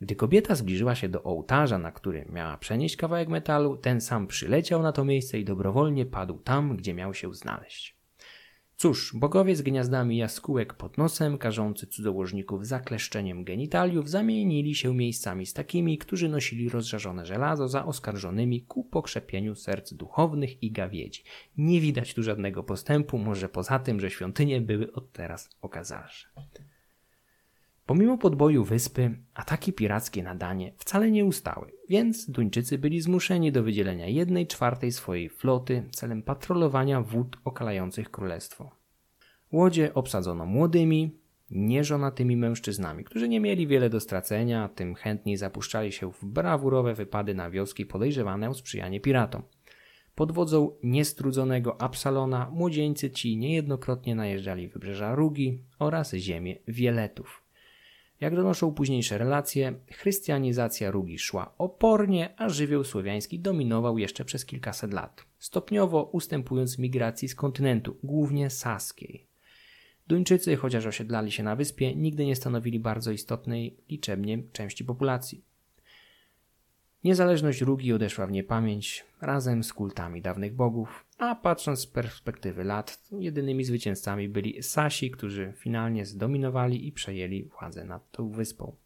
Gdy 0.00 0.16
kobieta 0.16 0.54
zbliżyła 0.54 0.94
się 0.94 1.08
do 1.08 1.22
ołtarza, 1.22 1.78
na 1.78 1.92
który 1.92 2.26
miała 2.32 2.58
przenieść 2.58 2.96
kawałek 2.96 3.28
metalu, 3.28 3.76
ten 3.76 4.00
sam 4.00 4.26
przyleciał 4.26 4.82
na 4.82 4.92
to 4.92 5.04
miejsce 5.04 5.38
i 5.38 5.44
dobrowolnie 5.44 6.06
padł 6.06 6.38
tam, 6.38 6.76
gdzie 6.76 6.94
miał 6.94 7.14
się 7.14 7.34
znaleźć. 7.34 7.95
Cóż, 8.78 9.12
bogowie 9.14 9.56
z 9.56 9.62
gniazdami 9.62 10.16
jaskółek 10.16 10.74
pod 10.74 10.98
nosem, 10.98 11.38
karzący 11.38 11.86
cudzołożników 11.86 12.66
zakleszczeniem 12.66 13.44
genitaliów, 13.44 14.10
zamienili 14.10 14.74
się 14.74 14.94
miejscami 14.94 15.46
z 15.46 15.52
takimi, 15.52 15.98
którzy 15.98 16.28
nosili 16.28 16.68
rozżarzone 16.68 17.26
żelazo 17.26 17.68
za 17.68 17.86
oskarżonymi 17.86 18.62
ku 18.62 18.84
pokrzepieniu 18.84 19.54
serc 19.54 19.92
duchownych 19.92 20.62
i 20.62 20.72
gawiedzi. 20.72 21.22
Nie 21.56 21.80
widać 21.80 22.14
tu 22.14 22.22
żadnego 22.22 22.62
postępu, 22.62 23.18
może 23.18 23.48
poza 23.48 23.78
tym, 23.78 24.00
że 24.00 24.10
świątynie 24.10 24.60
były 24.60 24.92
od 24.92 25.12
teraz 25.12 25.50
okazalsze. 25.60 26.28
Pomimo 27.86 28.18
podboju 28.18 28.64
wyspy, 28.64 29.18
ataki 29.34 29.72
pirackie 29.72 30.22
na 30.22 30.34
Danie 30.34 30.72
wcale 30.76 31.10
nie 31.10 31.24
ustały, 31.24 31.72
więc 31.88 32.30
Duńczycy 32.30 32.78
byli 32.78 33.00
zmuszeni 33.00 33.52
do 33.52 33.62
wydzielenia 33.62 34.06
jednej 34.06 34.46
czwartej 34.46 34.92
swojej 34.92 35.28
floty 35.28 35.88
celem 35.90 36.22
patrolowania 36.22 37.02
wód 37.02 37.36
okalających 37.44 38.10
królestwo. 38.10 38.70
Łodzie 39.52 39.94
obsadzono 39.94 40.46
młodymi, 40.46 41.18
nieżonatymi 41.50 42.36
mężczyznami, 42.36 43.04
którzy 43.04 43.28
nie 43.28 43.40
mieli 43.40 43.66
wiele 43.66 43.90
do 43.90 44.00
stracenia, 44.00 44.68
tym 44.68 44.94
chętniej 44.94 45.36
zapuszczali 45.36 45.92
się 45.92 46.12
w 46.12 46.24
brawurowe 46.24 46.94
wypady 46.94 47.34
na 47.34 47.50
wioski 47.50 47.86
podejrzewane 47.86 48.50
o 48.50 48.54
sprzyjanie 48.54 49.00
piratom. 49.00 49.42
Pod 50.14 50.32
wodzą 50.32 50.76
niestrudzonego 50.82 51.80
Absalona 51.80 52.50
młodzieńcy 52.50 53.10
ci 53.10 53.36
niejednokrotnie 53.36 54.14
najeżdżali 54.14 54.68
wybrzeża 54.68 55.14
Rugi 55.14 55.64
oraz 55.78 56.14
ziemię 56.14 56.56
Wieletów. 56.68 57.45
Jak 58.20 58.36
donoszą 58.36 58.74
późniejsze 58.74 59.18
relacje, 59.18 59.74
chrystianizacja 59.92 60.90
Rugi 60.90 61.18
szła 61.18 61.54
opornie, 61.58 62.34
a 62.36 62.48
żywioł 62.48 62.84
słowiański 62.84 63.40
dominował 63.40 63.98
jeszcze 63.98 64.24
przez 64.24 64.44
kilkaset 64.46 64.92
lat, 64.92 65.24
stopniowo 65.38 66.02
ustępując 66.02 66.78
migracji 66.78 67.28
z 67.28 67.34
kontynentu, 67.34 67.96
głównie 68.02 68.50
saskiej. 68.50 69.26
Duńczycy, 70.06 70.56
chociaż 70.56 70.86
osiedlali 70.86 71.32
się 71.32 71.42
na 71.42 71.56
wyspie, 71.56 71.94
nigdy 71.94 72.26
nie 72.26 72.36
stanowili 72.36 72.80
bardzo 72.80 73.10
istotnej 73.10 73.76
liczebnie 73.90 74.42
części 74.52 74.84
populacji. 74.84 75.44
Niezależność 77.06 77.60
Rugi 77.60 77.92
odeszła 77.92 78.26
w 78.26 78.32
niepamięć 78.32 79.04
razem 79.20 79.64
z 79.64 79.72
kultami 79.72 80.22
dawnych 80.22 80.54
bogów, 80.54 81.06
a 81.18 81.34
patrząc 81.34 81.80
z 81.80 81.86
perspektywy 81.86 82.64
lat, 82.64 83.00
jedynymi 83.12 83.64
zwycięzcami 83.64 84.28
byli 84.28 84.62
Sasi, 84.62 85.10
którzy 85.10 85.52
finalnie 85.56 86.06
zdominowali 86.06 86.88
i 86.88 86.92
przejęli 86.92 87.44
władzę 87.44 87.84
nad 87.84 88.10
tą 88.10 88.30
wyspą. 88.30 88.76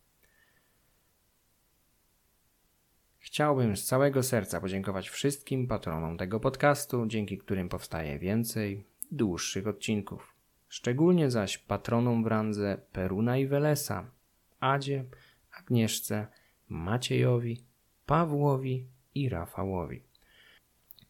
Chciałbym 3.18 3.76
z 3.76 3.84
całego 3.84 4.22
serca 4.22 4.60
podziękować 4.60 5.08
wszystkim 5.08 5.66
patronom 5.66 6.18
tego 6.18 6.40
podcastu, 6.40 7.06
dzięki 7.06 7.38
którym 7.38 7.68
powstaje 7.68 8.18
więcej 8.18 8.84
dłuższych 9.12 9.66
odcinków. 9.66 10.34
Szczególnie 10.68 11.30
zaś 11.30 11.58
patronom 11.58 12.24
w 12.24 12.26
randze 12.26 12.80
Peruna 12.92 13.38
i 13.38 13.46
Welesa, 13.46 14.10
Adzie, 14.60 15.04
Agnieszce, 15.58 16.26
Maciejowi, 16.68 17.69
Pawłowi 18.10 18.88
i 19.14 19.28
Rafałowi. 19.28 20.02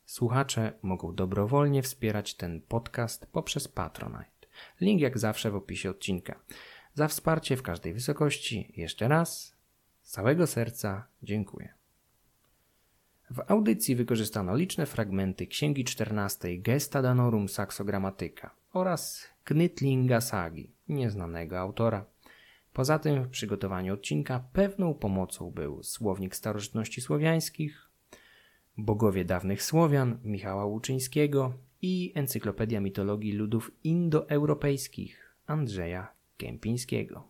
Słuchacze 0.04 0.72
mogą 0.82 1.14
dobrowolnie 1.14 1.82
wspierać 1.82 2.34
ten 2.34 2.60
podcast 2.60 3.26
poprzez 3.26 3.68
Patronite. 3.68 4.46
Link 4.80 5.00
jak 5.00 5.18
zawsze 5.18 5.50
w 5.50 5.56
opisie 5.56 5.90
odcinka. 5.90 6.40
Za 6.94 7.08
wsparcie 7.08 7.56
w 7.56 7.62
każdej 7.62 7.94
wysokości 7.94 8.72
jeszcze 8.76 9.08
raz 9.08 9.56
Z 10.02 10.10
całego 10.10 10.46
serca 10.46 11.06
dziękuję. 11.22 11.74
W 13.30 13.40
audycji 13.48 13.96
wykorzystano 13.96 14.56
liczne 14.56 14.86
fragmenty 14.86 15.46
Księgi 15.46 15.84
XIV 16.00 16.62
Gesta 16.62 17.02
Danorum 17.02 17.48
Saxogrammatyka 17.48 18.50
oraz 18.72 19.28
Knytlinga 19.44 20.20
Sagi, 20.20 20.72
nieznanego 20.88 21.58
autora. 21.58 22.04
Poza 22.72 22.98
tym 22.98 23.24
w 23.24 23.28
przygotowaniu 23.28 23.94
odcinka 23.94 24.44
pewną 24.52 24.94
pomocą 24.94 25.50
był 25.50 25.83
Słownik 25.83 26.37
Starożytności 26.37 27.00
Słowiańskich, 27.00 27.90
Bogowie 28.76 29.24
dawnych 29.24 29.62
Słowian 29.62 30.18
Michała 30.24 30.64
Łuczyńskiego 30.64 31.52
i 31.83 32.12
Encyklopedia 32.14 32.80
Mitologii 32.80 33.33
Ludów 33.33 33.70
Indoeuropejskich 33.85 35.37
Andrzeja 35.46 36.12
Kępińskiego. 36.37 37.30